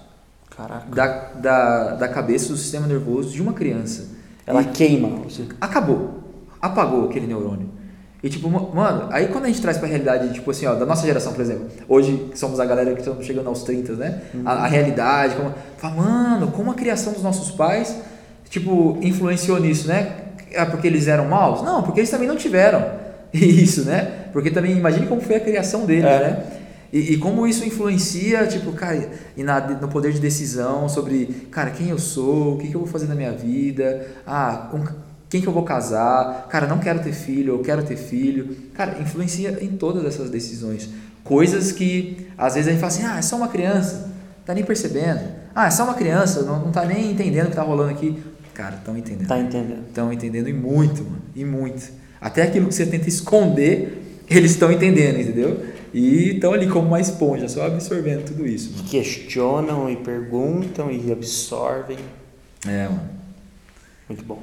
[0.56, 0.94] Caraca.
[0.94, 4.08] Da, da, da cabeça do sistema nervoso de uma criança.
[4.46, 5.22] Ela e queima.
[5.60, 6.20] Acabou.
[6.60, 7.79] Apagou aquele neurônio.
[8.22, 11.06] E tipo, mano, aí quando a gente traz pra realidade, tipo assim, ó, da nossa
[11.06, 14.20] geração, por exemplo, hoje somos a galera que estamos chegando aos 30, né?
[14.34, 14.42] Uhum.
[14.44, 15.54] A, a, realidade, como.
[15.78, 17.96] Fala, mano, como a criação dos nossos pais,
[18.50, 20.16] tipo, influenciou nisso, né?
[20.52, 21.62] É porque eles eram maus?
[21.62, 22.84] Não, porque eles também não tiveram
[23.32, 24.26] isso, né?
[24.32, 26.18] Porque também, imagine como foi a criação deles, é.
[26.18, 26.44] né?
[26.92, 31.70] E, e, como isso influencia, tipo, cara, e na, no poder de decisão sobre, cara,
[31.70, 34.84] quem eu sou, o que, que eu vou fazer na minha vida, ah, com,
[35.30, 38.56] quem que eu vou casar, cara, não quero ter filho, eu quero ter filho.
[38.74, 40.90] Cara, influencia em todas essas decisões.
[41.22, 44.10] Coisas que às vezes a gente fala assim, ah, é só uma criança,
[44.44, 45.20] tá nem percebendo.
[45.54, 48.20] Ah, é só uma criança, não, não tá nem entendendo o que tá rolando aqui.
[48.52, 49.28] Cara, estão entendendo.
[49.28, 49.86] Tá entendendo.
[49.88, 51.92] Estão entendendo e muito, mano, e muito.
[52.20, 55.64] Até aquilo que você tenta esconder, eles estão entendendo, entendeu?
[55.94, 58.72] E estão ali como uma esponja, só absorvendo tudo isso.
[58.72, 58.88] Mano.
[58.88, 61.98] Questionam e perguntam e absorvem.
[62.66, 63.10] É, mano.
[64.08, 64.42] Muito bom.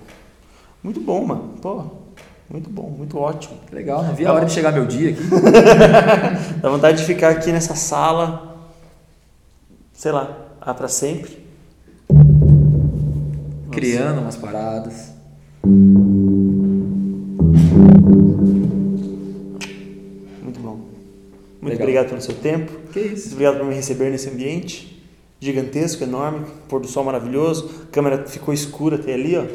[0.84, 1.55] Muito bom, mano.
[1.61, 1.84] Pô,
[2.49, 3.57] muito bom, muito ótimo.
[3.71, 5.21] Legal, não vi a hora de chegar meu dia aqui.
[6.61, 8.57] Dá vontade de ficar aqui nessa sala,
[9.93, 11.45] sei lá, ah, para sempre.
[13.71, 15.11] Criando umas paradas.
[20.41, 20.80] Muito bom.
[21.61, 21.82] Muito Legal.
[21.82, 22.71] obrigado pelo seu tempo.
[22.93, 23.25] Que isso.
[23.25, 24.97] Muito obrigado por me receber nesse ambiente
[25.39, 27.69] gigantesco, enorme, pôr do sol maravilhoso.
[27.84, 29.45] A câmera ficou escura até ali, ó.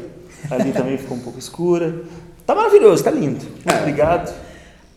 [0.49, 1.95] Ali também ficou um pouco escura.
[2.45, 3.45] Tá maravilhoso, tá lindo.
[3.45, 3.79] Muito é.
[3.79, 4.33] obrigado.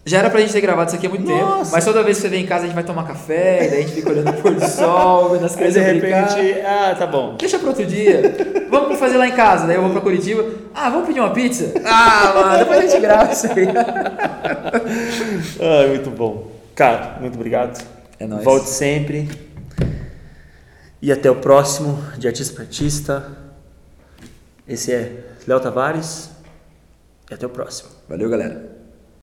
[0.09, 1.57] Já era pra gente ter gravado isso aqui há muito Nossa.
[1.57, 3.71] tempo, mas toda vez que você vem em casa a gente vai tomar café, e
[3.71, 6.95] daí a gente fica olhando o pôr do sol, vendo as crianças de repente, ah,
[6.97, 7.35] tá bom.
[7.37, 8.23] Deixa para outro dia.
[8.71, 10.45] Vamos fazer lá em casa, daí eu vou pra Curitiba.
[10.73, 11.73] Ah, vamos pedir uma pizza?
[11.85, 13.67] Ah, mano, depois a gente grava isso aí.
[15.61, 16.53] ah, muito bom.
[16.77, 17.85] Cara, muito obrigado.
[18.21, 18.45] É nóis.
[18.45, 19.29] Volte sempre.
[21.03, 23.33] E até o próximo de Artista para Artista.
[24.69, 25.13] Esse é
[25.47, 26.31] Léo Tavares
[27.31, 27.91] e até o próximo.
[28.09, 28.76] Valeu, galera.